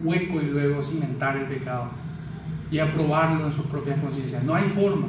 [0.00, 1.90] hueco y luego cimentar el pecado
[2.72, 4.42] y aprobarlo en sus propias conciencias.
[4.42, 5.06] No hay forma.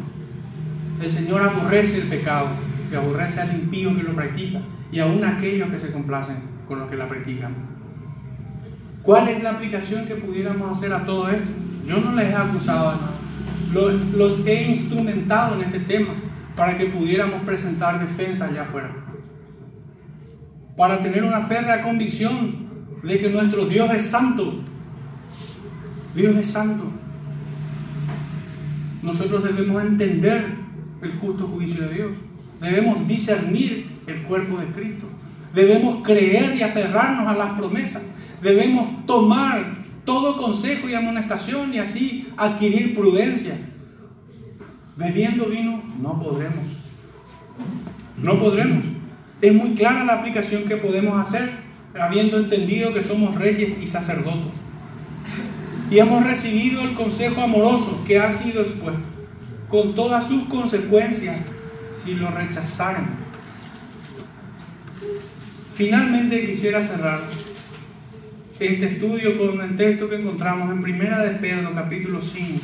[1.01, 2.47] El Señor aborrece el pecado
[2.91, 4.59] y aborrece al impío que lo practica
[4.91, 6.35] y aún aquellos que se complacen
[6.67, 7.53] con lo que la practican.
[9.01, 11.49] ¿Cuál es la aplicación que pudiéramos hacer a todo esto?
[11.87, 13.11] Yo no les he acusado a nada.
[13.73, 16.13] Los, los he instrumentado en este tema
[16.55, 18.91] para que pudiéramos presentar defensa allá afuera.
[20.75, 22.55] Para tener una férrea convicción
[23.01, 24.53] de que nuestro Dios es santo.
[26.13, 26.91] Dios es santo
[29.03, 30.45] nosotros debemos entender
[31.01, 32.11] el justo juicio de Dios.
[32.61, 35.05] Debemos discernir el cuerpo de Cristo.
[35.53, 38.03] Debemos creer y aferrarnos a las promesas.
[38.41, 39.75] Debemos tomar
[40.05, 43.55] todo consejo y amonestación y así adquirir prudencia.
[44.95, 46.63] Bebiendo vino no podremos.
[48.17, 48.85] No podremos.
[49.41, 51.51] Es muy clara la aplicación que podemos hacer
[51.99, 54.62] habiendo entendido que somos reyes y sacerdotes
[55.89, 59.01] y hemos recibido el consejo amoroso que ha sido expuesto,
[59.69, 61.37] con todas sus consecuencias
[61.93, 63.07] si lo rechazaran.
[65.73, 67.19] Finalmente quisiera cerrar
[68.59, 72.59] este estudio con el texto que encontramos en Primera de Pedro, capítulo 5.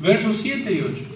[0.00, 1.13] Versos 7 y 8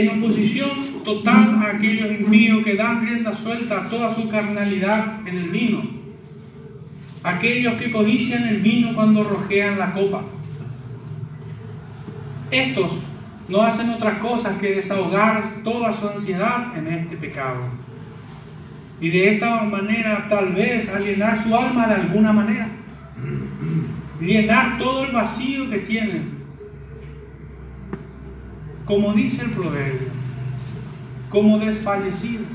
[0.00, 0.70] en oposición
[1.04, 5.82] total a aquellos impíos que dan rienda suelta a toda su carnalidad en el vino,
[7.22, 10.22] aquellos que codician el vino cuando rojean la copa.
[12.50, 12.98] Estos
[13.48, 17.62] no hacen otra cosa que desahogar toda su ansiedad en este pecado.
[19.00, 22.68] Y de esta manera tal vez alienar su alma de alguna manera.
[24.20, 26.35] Llenar todo el vacío que tienen
[28.86, 30.08] como dice el proverbio,
[31.28, 32.46] como desfallecidos,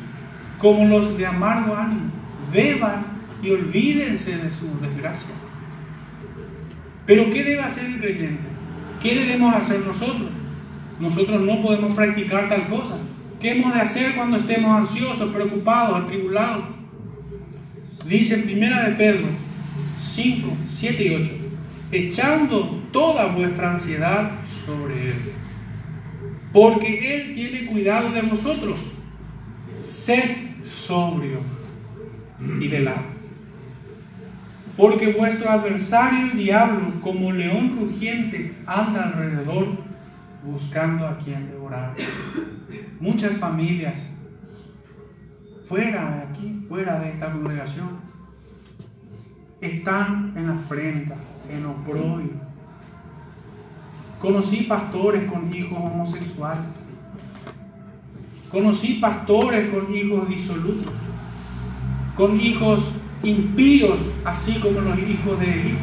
[0.57, 2.09] como los de amargo ánimo,
[2.51, 3.03] beban
[3.43, 5.29] y olvídense de su desgracia.
[7.05, 8.43] Pero ¿qué debe hacer el creyente?
[9.01, 10.29] ¿Qué debemos hacer nosotros?
[10.99, 12.95] Nosotros no podemos practicar tal cosa.
[13.41, 16.63] ¿Qué hemos de hacer cuando estemos ansiosos, preocupados, atribulados?
[18.05, 19.25] Dice primera de Pedro
[19.99, 21.31] 5, 7 y 8,
[21.91, 25.40] echando toda vuestra ansiedad sobre Él
[26.51, 28.91] porque Él tiene cuidado de vosotros.
[29.85, 31.39] Sed sobrio
[32.59, 33.11] y velado.
[34.77, 39.67] Porque vuestro adversario el diablo, como león rugiente, anda alrededor
[40.43, 41.95] buscando a quien devorar.
[42.99, 43.99] Muchas familias
[45.65, 47.89] fuera de aquí, fuera de esta congregación,
[49.61, 51.15] están en afrenta,
[51.49, 52.50] en oprobio.
[54.21, 56.67] Conocí pastores con hijos homosexuales.
[58.51, 60.93] Conocí pastores con hijos disolutos,
[62.15, 62.91] con hijos
[63.23, 65.75] impíos, así como los hijos de Eli.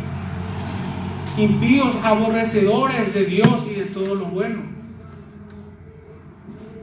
[1.37, 4.63] Impíos aborrecedores de Dios y de todo lo bueno.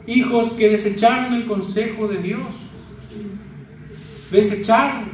[0.07, 2.41] Hijos que desecharon el consejo de Dios.
[4.30, 5.06] Desecharon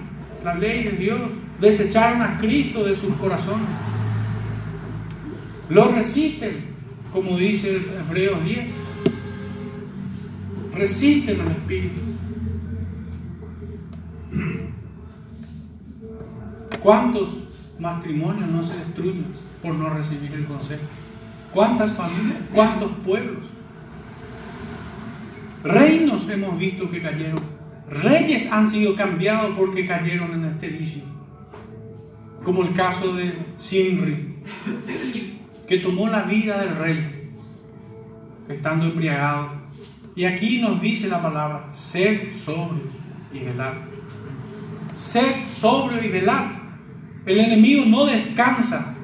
[0.43, 1.21] la ley de Dios.
[1.59, 3.67] Desecharon a Cristo de sus corazones.
[5.71, 6.51] Lo resisten,
[7.13, 8.71] como dice Hebreos 10.
[10.75, 12.01] Resisten al Espíritu.
[16.83, 17.37] ¿Cuántos
[17.79, 19.25] matrimonios no se destruyen
[19.63, 20.81] por no recibir el consejo?
[21.53, 22.39] ¿Cuántas familias?
[22.53, 23.45] ¿Cuántos pueblos?
[25.63, 27.39] Reinos hemos visto que cayeron.
[27.89, 31.03] Reyes han sido cambiados porque cayeron en este vicio.
[32.43, 34.35] Como el caso de Sinri,
[35.71, 37.31] que tomó la vida del rey,
[38.49, 39.51] estando embriagado.
[40.17, 42.89] Y aquí nos dice la palabra, ser sobrios
[43.31, 43.75] y velar.
[44.93, 46.43] Ser sobrio y velar.
[47.25, 48.97] El enemigo no descansa.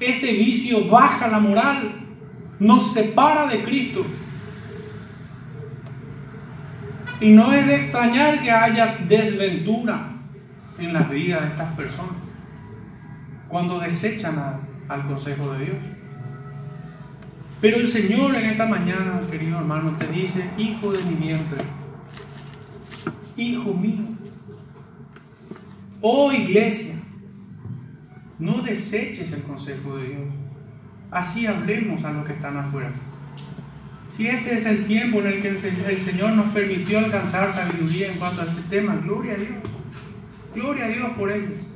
[0.00, 1.96] Este vicio baja la moral,
[2.58, 4.06] nos separa de Cristo.
[7.20, 10.12] Y no es de extrañar que haya desventura
[10.78, 12.16] en la vida de estas personas
[13.48, 15.76] cuando desechan a, al consejo de Dios.
[17.60, 21.58] Pero el Señor en esta mañana, querido hermano, te dice, hijo de mi vientre,
[23.36, 24.02] hijo mío,
[26.00, 26.94] oh iglesia,
[28.38, 30.20] no deseches el consejo de Dios.
[31.10, 32.92] Así hablemos a los que están afuera.
[34.08, 38.18] Si este es el tiempo en el que el Señor nos permitió alcanzar sabiduría en
[38.18, 39.54] cuanto a este tema, gloria a Dios.
[40.54, 41.69] Gloria a Dios por ello.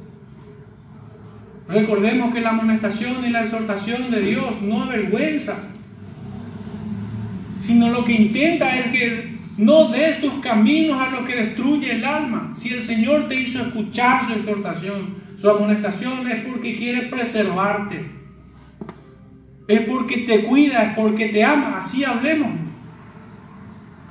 [1.69, 5.57] Recordemos que la amonestación y la exhortación de Dios no avergüenza,
[7.59, 12.05] sino lo que intenta es que no des tus caminos a lo que destruye el
[12.05, 12.53] alma.
[12.55, 18.05] Si el Señor te hizo escuchar su exhortación, su amonestación, es porque quiere preservarte.
[19.69, 21.78] Es porque te cuida, es porque te ama.
[21.78, 22.51] Así hablemos.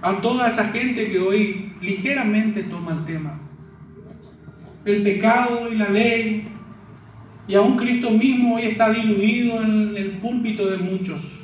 [0.02, 3.40] A toda esa gente que hoy ligeramente toma el tema.
[4.86, 6.48] El pecado y la ley.
[7.48, 11.40] Y aún Cristo mismo hoy está diluido en el púlpito de muchos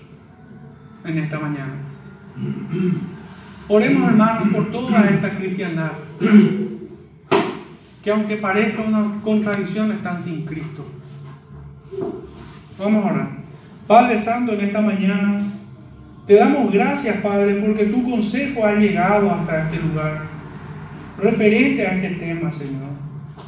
[1.03, 1.73] en esta mañana.
[3.67, 5.91] Oremos hermanos por toda esta cristiandad,
[8.03, 10.85] que aunque parezca una contradicción están sin Cristo.
[12.79, 13.29] Vamos a orar.
[13.85, 15.39] Padre Santo, en esta mañana
[16.25, 20.21] te damos gracias, Padre, porque tu consejo ha llegado hasta este lugar,
[21.17, 22.88] referente a este tema, Señor.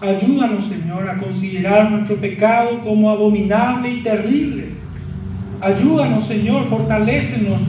[0.02, 4.70] Ayúdanos, Señor, a considerar nuestro pecado como abominable y terrible.
[5.62, 7.62] Ayúdanos, Señor, fortalécenos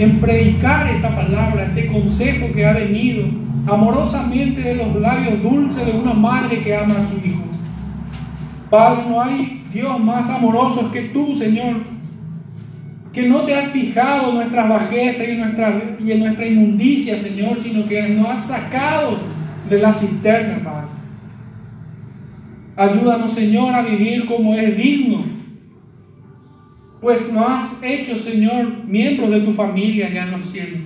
[0.00, 3.26] en predicar esta palabra, este consejo que ha venido
[3.68, 7.44] amorosamente de los labios dulces de una madre que ama a su hijo.
[8.68, 11.76] Padre, no hay Dios más amoroso que tú, Señor,
[13.12, 17.16] que no te has fijado en nuestras bajezas y en nuestra, y en nuestra inmundicia,
[17.16, 19.18] Señor, sino que nos has sacado
[19.70, 20.93] de la cisterna, Padre.
[22.76, 25.34] Ayúdanos, Señor, a vivir como es digno
[27.04, 30.80] pues nos has hecho, Señor, miembros de tu familia allá en los cielos.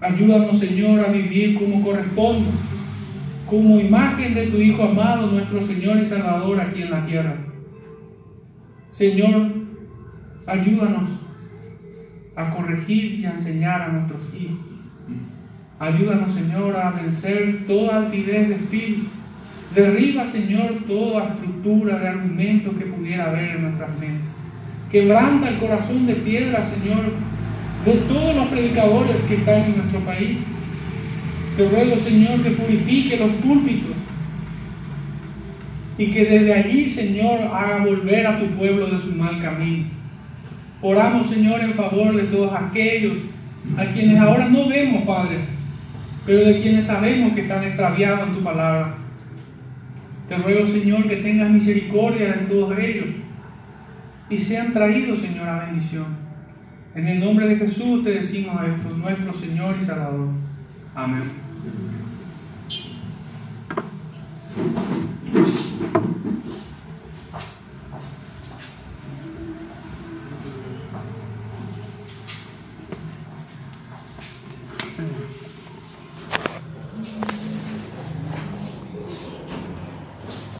[0.00, 2.48] Ayúdanos, Señor, a vivir como corresponde,
[3.50, 7.38] como imagen de tu Hijo amado, nuestro Señor y Salvador aquí en la tierra.
[8.92, 9.48] Señor,
[10.46, 11.10] ayúdanos
[12.36, 14.60] a corregir y a enseñar a nuestros hijos.
[15.80, 19.06] Ayúdanos, Señor, a vencer toda altivez de espíritu.
[19.74, 24.28] Derriba, Señor, toda estructura de argumentos que pudiera haber en nuestras mentes.
[24.90, 27.04] Quebranta el corazón de piedra, Señor,
[27.86, 30.38] de todos los predicadores que están en nuestro país.
[31.56, 33.92] Te ruego, Señor, que purifique los púlpitos
[35.96, 39.86] y que desde allí, Señor, haga volver a tu pueblo de su mal camino.
[40.82, 43.14] Oramos, Señor, en favor de todos aquellos
[43.78, 45.38] a quienes ahora no vemos, Padre,
[46.26, 49.01] pero de quienes sabemos que están extraviados en tu palabra.
[50.32, 53.04] Te ruego, Señor, que tengas misericordia de todos ellos
[54.30, 56.06] y sean traídos, Señor, a bendición.
[56.94, 60.28] En el nombre de Jesús te decimos esto, nuestro Señor y Salvador.
[60.94, 61.24] Amén.